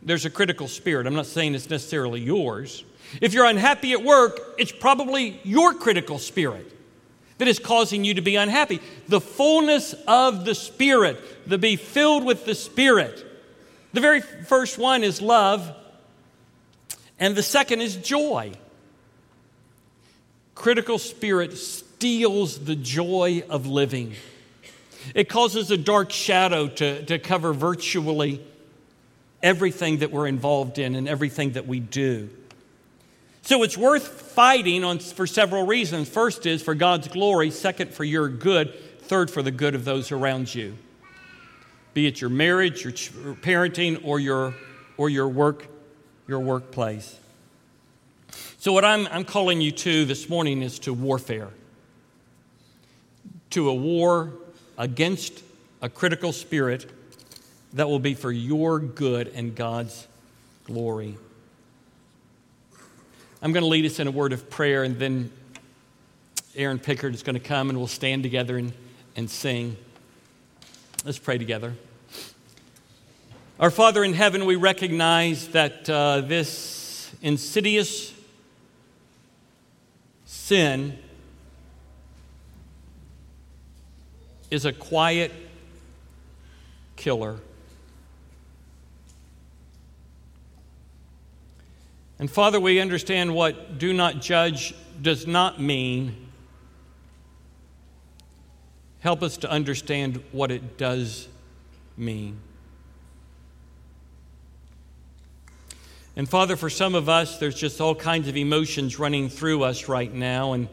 there's 0.00 0.24
a 0.24 0.30
critical 0.30 0.68
spirit. 0.68 1.08
I'm 1.08 1.14
not 1.14 1.26
saying 1.26 1.56
it's 1.56 1.70
necessarily 1.70 2.20
yours. 2.20 2.84
If 3.20 3.34
you're 3.34 3.46
unhappy 3.46 3.92
at 3.92 4.02
work, 4.02 4.38
it's 4.58 4.72
probably 4.72 5.40
your 5.42 5.74
critical 5.74 6.18
spirit 6.18 6.72
that 7.42 7.48
is 7.48 7.58
causing 7.58 8.04
you 8.04 8.14
to 8.14 8.20
be 8.20 8.36
unhappy. 8.36 8.78
The 9.08 9.20
fullness 9.20 9.96
of 10.06 10.44
the 10.44 10.54
Spirit, 10.54 11.18
the 11.44 11.58
be 11.58 11.74
filled 11.74 12.24
with 12.24 12.44
the 12.44 12.54
Spirit. 12.54 13.26
The 13.92 14.00
very 14.00 14.20
first 14.20 14.78
one 14.78 15.02
is 15.02 15.20
love, 15.20 15.74
and 17.18 17.34
the 17.34 17.42
second 17.42 17.80
is 17.80 17.96
joy. 17.96 18.52
Critical 20.54 21.00
spirit 21.00 21.58
steals 21.58 22.60
the 22.60 22.76
joy 22.76 23.42
of 23.50 23.66
living. 23.66 24.14
It 25.12 25.28
causes 25.28 25.72
a 25.72 25.76
dark 25.76 26.12
shadow 26.12 26.68
to, 26.68 27.04
to 27.06 27.18
cover 27.18 27.52
virtually 27.52 28.40
everything 29.42 29.98
that 29.98 30.12
we're 30.12 30.28
involved 30.28 30.78
in 30.78 30.94
and 30.94 31.08
everything 31.08 31.54
that 31.54 31.66
we 31.66 31.80
do. 31.80 32.30
So 33.42 33.64
it's 33.64 33.76
worth 33.76 34.06
fighting 34.06 34.84
on, 34.84 35.00
for 35.00 35.26
several 35.26 35.66
reasons. 35.66 36.08
First 36.08 36.46
is 36.46 36.62
for 36.62 36.74
God's 36.74 37.08
glory, 37.08 37.50
second, 37.50 37.92
for 37.92 38.04
your 38.04 38.28
good, 38.28 38.72
third, 39.00 39.30
for 39.30 39.42
the 39.42 39.50
good 39.50 39.74
of 39.74 39.84
those 39.84 40.12
around 40.12 40.54
you. 40.54 40.76
Be 41.92 42.06
it 42.06 42.20
your 42.20 42.30
marriage, 42.30 42.84
your 42.84 42.92
parenting, 43.34 44.00
or 44.04 44.20
your, 44.20 44.54
or 44.96 45.10
your 45.10 45.28
work, 45.28 45.66
your 46.28 46.38
workplace. 46.38 47.18
So, 48.58 48.72
what 48.72 48.84
I'm, 48.84 49.08
I'm 49.08 49.24
calling 49.24 49.60
you 49.60 49.72
to 49.72 50.04
this 50.04 50.28
morning 50.28 50.62
is 50.62 50.78
to 50.80 50.94
warfare, 50.94 51.50
to 53.50 53.68
a 53.68 53.74
war 53.74 54.32
against 54.78 55.42
a 55.82 55.88
critical 55.88 56.32
spirit 56.32 56.88
that 57.72 57.88
will 57.88 57.98
be 57.98 58.14
for 58.14 58.30
your 58.30 58.78
good 58.78 59.28
and 59.34 59.54
God's 59.54 60.06
glory. 60.64 61.18
I'm 63.44 63.50
going 63.50 63.64
to 63.64 63.68
lead 63.68 63.84
us 63.86 63.98
in 63.98 64.06
a 64.06 64.10
word 64.12 64.32
of 64.32 64.48
prayer, 64.50 64.84
and 64.84 64.96
then 65.00 65.32
Aaron 66.54 66.78
Pickard 66.78 67.12
is 67.12 67.24
going 67.24 67.34
to 67.34 67.40
come 67.40 67.70
and 67.70 67.78
we'll 67.78 67.88
stand 67.88 68.22
together 68.22 68.56
and, 68.56 68.72
and 69.16 69.28
sing. 69.28 69.76
Let's 71.04 71.18
pray 71.18 71.38
together. 71.38 71.74
Our 73.58 73.72
Father 73.72 74.04
in 74.04 74.12
heaven, 74.12 74.44
we 74.44 74.54
recognize 74.54 75.48
that 75.48 75.90
uh, 75.90 76.20
this 76.20 77.12
insidious 77.20 78.14
sin 80.24 80.96
is 84.52 84.66
a 84.66 84.72
quiet 84.72 85.32
killer. 86.94 87.40
And 92.22 92.30
Father, 92.30 92.60
we 92.60 92.78
understand 92.78 93.34
what 93.34 93.80
do 93.80 93.92
not 93.92 94.22
judge 94.22 94.76
does 95.02 95.26
not 95.26 95.60
mean. 95.60 96.28
Help 99.00 99.24
us 99.24 99.38
to 99.38 99.50
understand 99.50 100.22
what 100.30 100.52
it 100.52 100.78
does 100.78 101.26
mean. 101.96 102.38
And 106.14 106.28
Father, 106.28 106.54
for 106.54 106.70
some 106.70 106.94
of 106.94 107.08
us, 107.08 107.40
there's 107.40 107.56
just 107.56 107.80
all 107.80 107.96
kinds 107.96 108.28
of 108.28 108.36
emotions 108.36 109.00
running 109.00 109.28
through 109.28 109.64
us 109.64 109.88
right 109.88 110.14
now. 110.14 110.52
And 110.52 110.68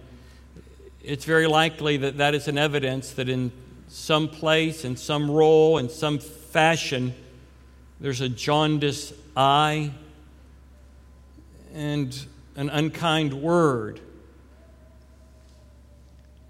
it's 1.03 1.25
very 1.25 1.47
likely 1.47 1.97
that 1.97 2.17
that 2.17 2.35
is 2.35 2.47
an 2.47 2.59
evidence 2.59 3.13
that 3.13 3.27
in 3.27 3.51
some 3.87 4.27
place, 4.27 4.85
in 4.85 4.95
some 4.95 5.31
role, 5.31 5.79
in 5.79 5.89
some 5.89 6.19
fashion, 6.19 7.15
there's 7.99 8.21
a 8.21 8.29
jaundiced 8.29 9.13
eye 9.35 9.89
and 11.73 12.17
an 12.55 12.69
unkind 12.69 13.33
word. 13.33 13.99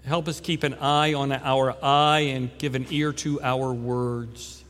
Help 0.04 0.28
us 0.28 0.40
keep 0.40 0.62
an 0.62 0.74
eye 0.74 1.14
on 1.14 1.30
our 1.30 1.76
eye 1.84 2.20
and 2.20 2.50
give 2.58 2.74
an 2.74 2.86
ear 2.90 3.12
to 3.12 3.40
our 3.42 3.72
words. 3.72 4.64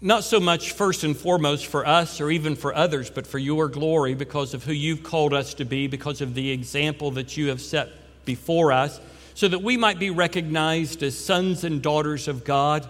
Not 0.00 0.24
so 0.24 0.38
much 0.38 0.72
first 0.72 1.04
and 1.04 1.16
foremost 1.16 1.66
for 1.66 1.86
us 1.86 2.20
or 2.20 2.30
even 2.30 2.56
for 2.56 2.74
others, 2.74 3.10
but 3.10 3.26
for 3.26 3.38
your 3.38 3.68
glory 3.68 4.14
because 4.14 4.52
of 4.52 4.64
who 4.64 4.72
you've 4.72 5.02
called 5.02 5.32
us 5.32 5.54
to 5.54 5.64
be, 5.64 5.86
because 5.86 6.20
of 6.20 6.34
the 6.34 6.50
example 6.50 7.12
that 7.12 7.36
you 7.36 7.48
have 7.48 7.60
set 7.60 7.88
before 8.24 8.72
us, 8.72 9.00
so 9.34 9.48
that 9.48 9.62
we 9.62 9.76
might 9.76 9.98
be 9.98 10.10
recognized 10.10 11.02
as 11.02 11.18
sons 11.18 11.64
and 11.64 11.80
daughters 11.80 12.28
of 12.28 12.44
God 12.44 12.86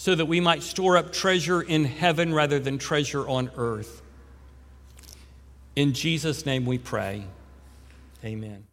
so 0.00 0.14
that 0.14 0.24
we 0.24 0.40
might 0.40 0.62
store 0.62 0.96
up 0.96 1.12
treasure 1.12 1.60
in 1.60 1.84
heaven 1.84 2.32
rather 2.32 2.58
than 2.58 2.78
treasure 2.78 3.28
on 3.28 3.50
earth. 3.58 4.00
In 5.76 5.92
Jesus' 5.92 6.46
name 6.46 6.64
we 6.64 6.78
pray. 6.78 7.22
Amen. 8.24 8.64